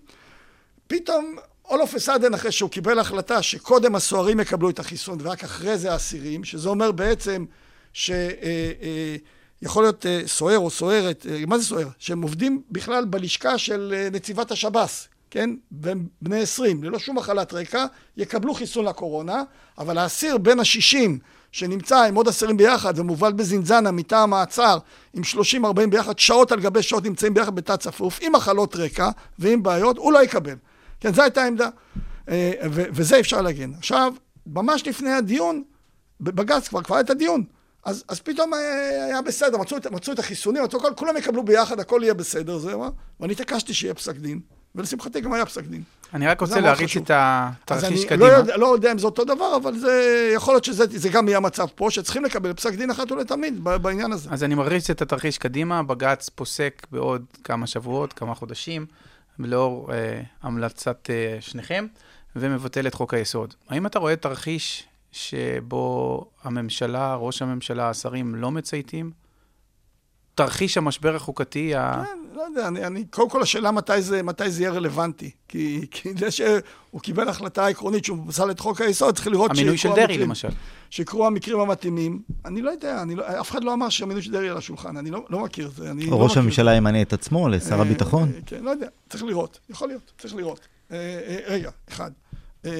[0.88, 1.36] פתאום
[1.68, 5.92] all of a אחרי שהוא קיבל החלטה שקודם הסוהרים יקבלו את החיסון ורק אחרי זה
[5.92, 7.46] האסירים, שזה אומר בעצם
[7.94, 8.24] שיכול
[9.84, 11.88] להיות אה, סוהר או סוהרת, מה זה סוהר?
[12.00, 15.50] שהם עובדים בכלל בלשכה של נציבת השב"ס, כן?
[15.72, 17.86] והם בני עשרים, ללא שום מחלת רקע,
[18.18, 19.44] יקבלו חיסון לקורונה,
[19.78, 21.20] אבל האסיר בין השישים
[21.52, 24.78] שנמצא עם עוד אסירים ביחד ומובל בזינזנה מטעם מעצר
[25.14, 25.24] עם
[25.64, 29.10] 30-40 ביחד, שעות על גבי שעות נמצאים ביחד בתא צפוף, עם מחלות רקע
[29.40, 30.56] ועם בעיות, הוא לא יקבל.
[31.00, 31.70] כן, זו הייתה העמדה.
[32.30, 33.74] אה, וזה אפשר להגן.
[33.78, 34.14] עכשיו,
[34.48, 35.64] ממש לפני הדיון,
[36.22, 37.44] בבג"ץ כבר כבר היה את הדיון.
[37.86, 41.80] אז, אז פתאום אה, היה בסדר, מצאו את, מצאו את החיסונים, מצאו, כולם יקבלו ביחד,
[41.80, 42.86] הכל יהיה בסדר, זהו,
[43.20, 44.40] ואני התעקשתי שיהיה פסק דין,
[44.76, 45.84] ולשמחתי גם היה פסק דין.
[46.14, 46.98] אני רק רוצה להריץ.
[46.98, 48.30] את התרחיש אז קדימה.
[48.30, 51.28] לא יודע, לא יודע אם זה אותו דבר, אבל זה יכול להיות שזה זה גם
[51.28, 54.30] יהיה המצב פה, שצריכים לקבל פסק דין אחת ולתמיד בעניין הזה.
[54.32, 58.86] אז אני מריץ את התרחיש קדימה, בג"ץ פוסק בעוד כמה שבועות, כמה חודשים,
[59.40, 61.88] לאור אה, המלצת אה, שניכם,
[62.36, 63.54] ומבטל את חוק היסוד.
[63.70, 69.12] האם אתה רואה תרחיש שבו הממשלה, ראש הממשלה, השרים לא מצייתים?
[70.44, 72.04] תרחיש המשבר החוקתי, ה...
[72.06, 75.32] כן, לא יודע, אני, אני, קודם כל השאלה מתי זה, מתי זה יהיה רלוונטי.
[75.48, 79.78] כי, כי זה שהוא קיבל החלטה עקרונית שהוא פסל את חוק היסוד, צריך לראות המינוי
[79.78, 80.48] של דרעי, המקרים- למשל.
[80.90, 82.22] שיקרו המקרים המתאימים.
[82.46, 85.12] אני לא יודע, אני לא, אף אחד לא אמר שהמינוי של דרעי על השולחן, אני
[85.12, 85.92] לא, לא מכיר את זה.
[85.92, 86.42] אני לא ראש מכיר.
[86.42, 88.32] הממשלה ימנה את עצמו לשר אה, הביטחון.
[88.36, 90.60] אה, כן, לא יודע, צריך לראות, יכול להיות, צריך לראות.
[90.92, 92.12] אה, אה, רגע, אחד.
[92.66, 92.76] אה, אה,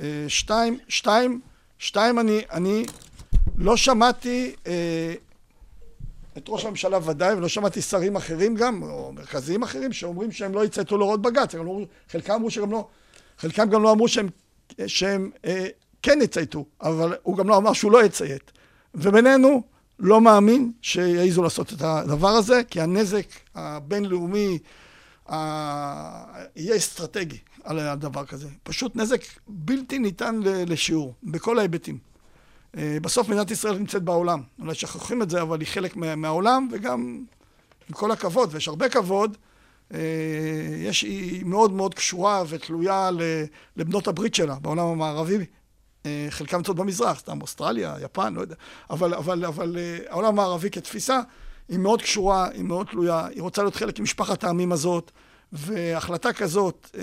[0.00, 1.40] אה, שתיים, שתיים,
[1.78, 2.84] שתיים, אני, אני
[3.58, 5.14] לא שמעתי אה,
[6.38, 10.64] את ראש הממשלה ודאי, ולא שמעתי שרים אחרים גם, או מרכזיים אחרים, שאומרים שהם לא
[10.64, 11.54] יצייתו להוראות בג"ץ.
[12.10, 12.88] חלקם אמרו שגם לא,
[13.38, 14.28] חלקם גם לא אמרו שהם,
[14.86, 15.66] שהם אה,
[16.02, 18.52] כן יצייתו, אבל הוא גם לא אמר שהוא לא יציית.
[18.94, 19.62] ובינינו,
[19.98, 24.58] לא מאמין שיעזו לעשות את הדבר הזה, כי הנזק הבינלאומי
[25.32, 28.48] ה- יהיה אסטרטגי על הדבר כזה.
[28.62, 32.13] פשוט נזק בלתי ניתן לשיעור, בכל ההיבטים.
[32.76, 34.42] אה, בסוף מדינת ישראל נמצאת בעולם.
[34.60, 37.24] אולי שכחים את זה, אבל היא חלק מה- מהעולם, וגם,
[37.88, 39.36] עם כל הכבוד, ויש הרבה כבוד,
[39.94, 39.98] אה,
[40.78, 43.10] יש, היא מאוד מאוד קשורה ותלויה
[43.76, 45.44] לבנות הברית שלה בעולם המערבי.
[46.06, 48.54] אה, חלקם נמצאות במזרח, סתם אוסטרליה, יפן, לא יודע.
[48.90, 49.76] אבל, אבל, אבל
[50.08, 51.20] העולם המערבי כתפיסה
[51.68, 55.10] היא מאוד קשורה, היא מאוד תלויה, היא רוצה להיות חלק ממשפחת העמים הזאת,
[55.52, 56.96] והחלטה כזאת,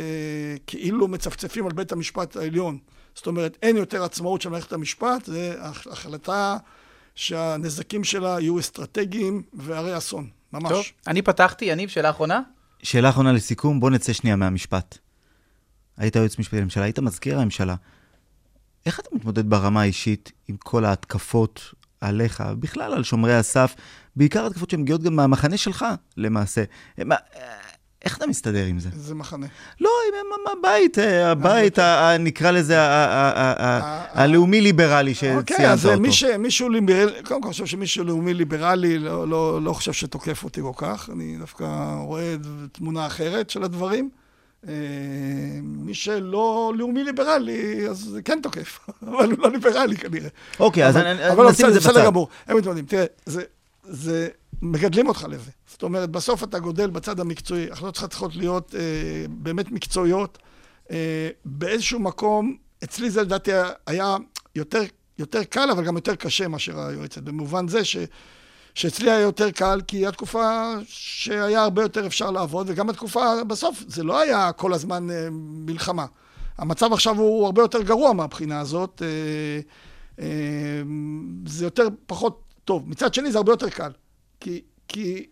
[0.67, 2.77] כאילו מצפצפים על בית המשפט העליון,
[3.15, 6.57] זאת אומרת, אין יותר עצמאות של מערכת המשפט, זו הח- החלטה
[7.15, 10.71] שהנזקים שלה יהיו אסטרטגיים והרי אסון, ממש.
[10.71, 12.41] טוב, אני פתחתי, יניב, שאלה אחרונה?
[12.83, 14.97] שאלה אחרונה לסיכום, בוא נצא שנייה מהמשפט.
[15.97, 17.75] היית יועץ משפטי לממשלה, היית מזכיר הממשלה.
[18.85, 23.75] איך אתה מתמודד ברמה האישית עם כל ההתקפות עליך, בכלל על שומרי הסף,
[24.15, 25.85] בעיקר התקפות שמגיעות גם מהמחנה שלך,
[26.17, 26.63] למעשה.
[28.05, 28.89] איך אתה מסתדר עם זה?
[28.95, 29.47] זה מחנה.
[29.81, 29.89] לא,
[30.59, 35.71] הבית, אה, הבית, ה- ה- נקרא לזה ה- ה- ה- ה- ה- הלאומי-ליברלי שציינת אוקיי,
[35.71, 35.99] אז אותו.
[36.01, 39.93] מי ש, מישהו ליברלי, קודם כל אני חושב שמישהו לאומי ליברלי לא, לא, לא חושב
[39.93, 41.65] שתוקף אותי כל כך, אני דווקא
[42.01, 42.35] רואה
[42.71, 44.09] תמונה אחרת של הדברים.
[44.67, 44.73] אה,
[45.63, 50.29] מי שלא לאומי ליברלי, אז זה כן תוקף, אבל הוא לא ליברלי כנראה.
[50.59, 52.05] אוקיי, אז אבל- אבל נשים את זה בסדר בצד.
[52.05, 52.85] גמור, הם מתמודדים.
[52.85, 54.27] תראה, זה,
[54.61, 55.51] מגדלים אותך לזה.
[55.81, 60.37] זאת אומרת, בסוף אתה גודל בצד המקצועי, החלטות שלך צריכות להיות אה, באמת מקצועיות.
[60.91, 63.51] אה, באיזשהו מקום, אצלי זה לדעתי
[63.87, 64.17] היה
[64.55, 64.81] יותר,
[65.19, 67.97] יותר קל, אבל גם יותר קשה מאשר היועצת, במובן זה ש...
[68.75, 73.83] שאצלי היה יותר קל, כי הייתה תקופה שהיה הרבה יותר אפשר לעבוד, וגם התקופה, בסוף,
[73.87, 76.05] זה לא היה כל הזמן אה, מלחמה.
[76.57, 79.01] המצב עכשיו הוא הרבה יותר גרוע מהבחינה הזאת.
[79.05, 79.07] אה,
[80.23, 80.81] אה,
[81.45, 82.89] זה יותר, פחות טוב.
[82.89, 83.91] מצד שני, זה הרבה יותר קל.
[84.39, 85.25] כי, כי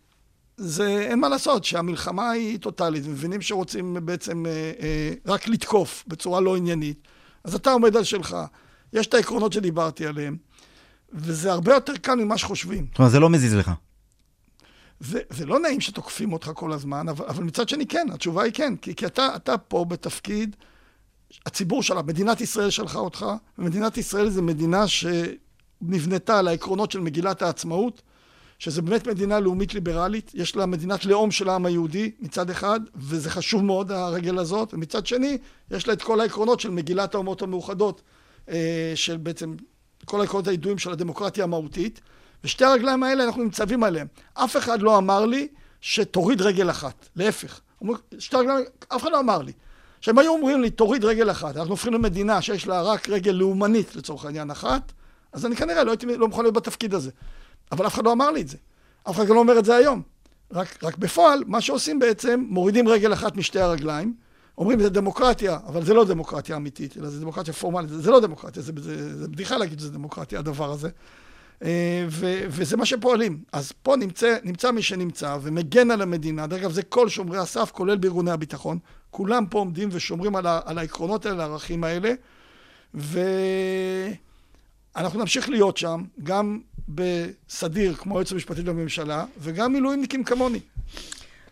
[0.61, 6.39] זה, אין מה לעשות, שהמלחמה היא טוטאלית, ומבינים שרוצים בעצם אה, אה, רק לתקוף בצורה
[6.41, 7.07] לא עניינית.
[7.43, 8.37] אז אתה עומד על שלך.
[8.93, 10.37] יש את העקרונות שדיברתי עליהם,
[11.13, 12.85] וזה הרבה יותר קל ממה שחושבים.
[12.89, 13.71] זאת אומרת, זה לא מזיז לך.
[14.99, 18.53] זה, זה לא נעים שתוקפים אותך כל הזמן, אבל, אבל מצד שני כן, התשובה היא
[18.53, 20.55] כן, כי, כי אתה, אתה פה בתפקיד,
[21.45, 23.25] הציבור שלה, מדינת ישראל שלחה אותך,
[23.57, 28.01] ומדינת ישראל זו מדינה שנבנתה על העקרונות של מגילת העצמאות,
[28.59, 33.29] שזה באמת מדינה לאומית ליברלית, יש לה מדינת לאום של העם היהודי מצד אחד, וזה
[33.29, 35.37] חשוב מאוד הרגל הזאת, ומצד שני,
[35.71, 38.01] יש לה את כל העקרונות של מגילת האומות המאוחדות,
[38.49, 39.55] אה, של בעצם
[40.05, 42.01] כל העקרונות הידועים של הדמוקרטיה המהותית,
[42.43, 44.07] ושתי הרגליים האלה, אנחנו ניצבים עליהם.
[44.33, 45.47] אף אחד לא אמר לי
[45.81, 47.59] שתוריד רגל אחת, להפך.
[48.19, 49.51] שתי הרגליים, אף אחד לא אמר לי.
[50.01, 53.95] שהם היו אומרים לי, תוריד רגל אחת, אנחנו הופכים למדינה שיש לה רק רגל לאומנית,
[53.95, 54.91] לצורך העניין, אחת,
[55.33, 57.11] אז אני כנראה לא הייתי, לא מוכן להיות בתפקיד הזה.
[57.71, 58.57] אבל אף אחד לא אמר לי את זה.
[59.09, 60.01] אף אחד גם לא אומר את זה היום.
[60.51, 64.13] רק, רק בפועל, מה שעושים בעצם, מורידים רגל אחת משתי הרגליים,
[64.57, 68.19] אומרים זה דמוקרטיה, אבל זה לא דמוקרטיה אמיתית, אלא זה דמוקרטיה פורמלית, זה, זה לא
[68.19, 70.89] דמוקרטיה, זה, זה, זה בדיחה להגיד שזה דמוקרטיה, הדבר הזה.
[71.63, 73.43] אה, ו, וזה מה שפועלים.
[73.53, 77.71] אז פה נמצא, נמצא מי שנמצא ומגן על המדינה, דרך אגב זה כל שומרי הסף,
[77.71, 78.79] כולל בארגוני הביטחון,
[79.09, 82.13] כולם פה עומדים ושומרים על, ה, על העקרונות האלה, הערכים האלה,
[82.93, 84.19] ואנחנו
[85.19, 86.59] נמשיך להיות שם, גם
[86.89, 90.59] בסדיר, כמו היועץ המשפטי לממשלה, וגם מילואימניקים כמוני.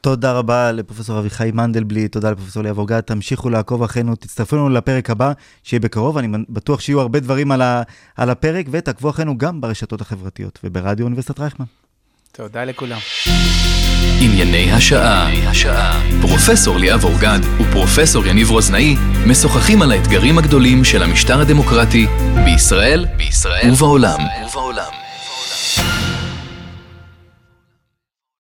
[0.02, 5.10] תודה רבה לפרופסור אביחי מנדלבליט, תודה לפרופסור ליאב אורגד, תמשיכו לעקוב אחרינו, תצטרפו לנו לפרק
[5.10, 5.32] הבא,
[5.64, 7.84] שיהיה בקרוב, אני בטוח שיהיו הרבה דברים על, ה,
[8.16, 11.66] על הפרק, ותעקבו אחרינו גם ברשתות החברתיות וברדיו אוניברסיטת רייכמן.
[12.32, 12.98] תודה לכולם.
[14.22, 16.02] ענייני השעה.
[16.22, 18.96] פרופסור ליאב אורגד ופרופסור יניב רוזנאי
[19.28, 22.08] משוחחים על האתגרים הגדולים של המשטר הדמוקרטי
[22.46, 24.20] בישראל, בישראל ובעולם.
[24.48, 25.07] ובעולם.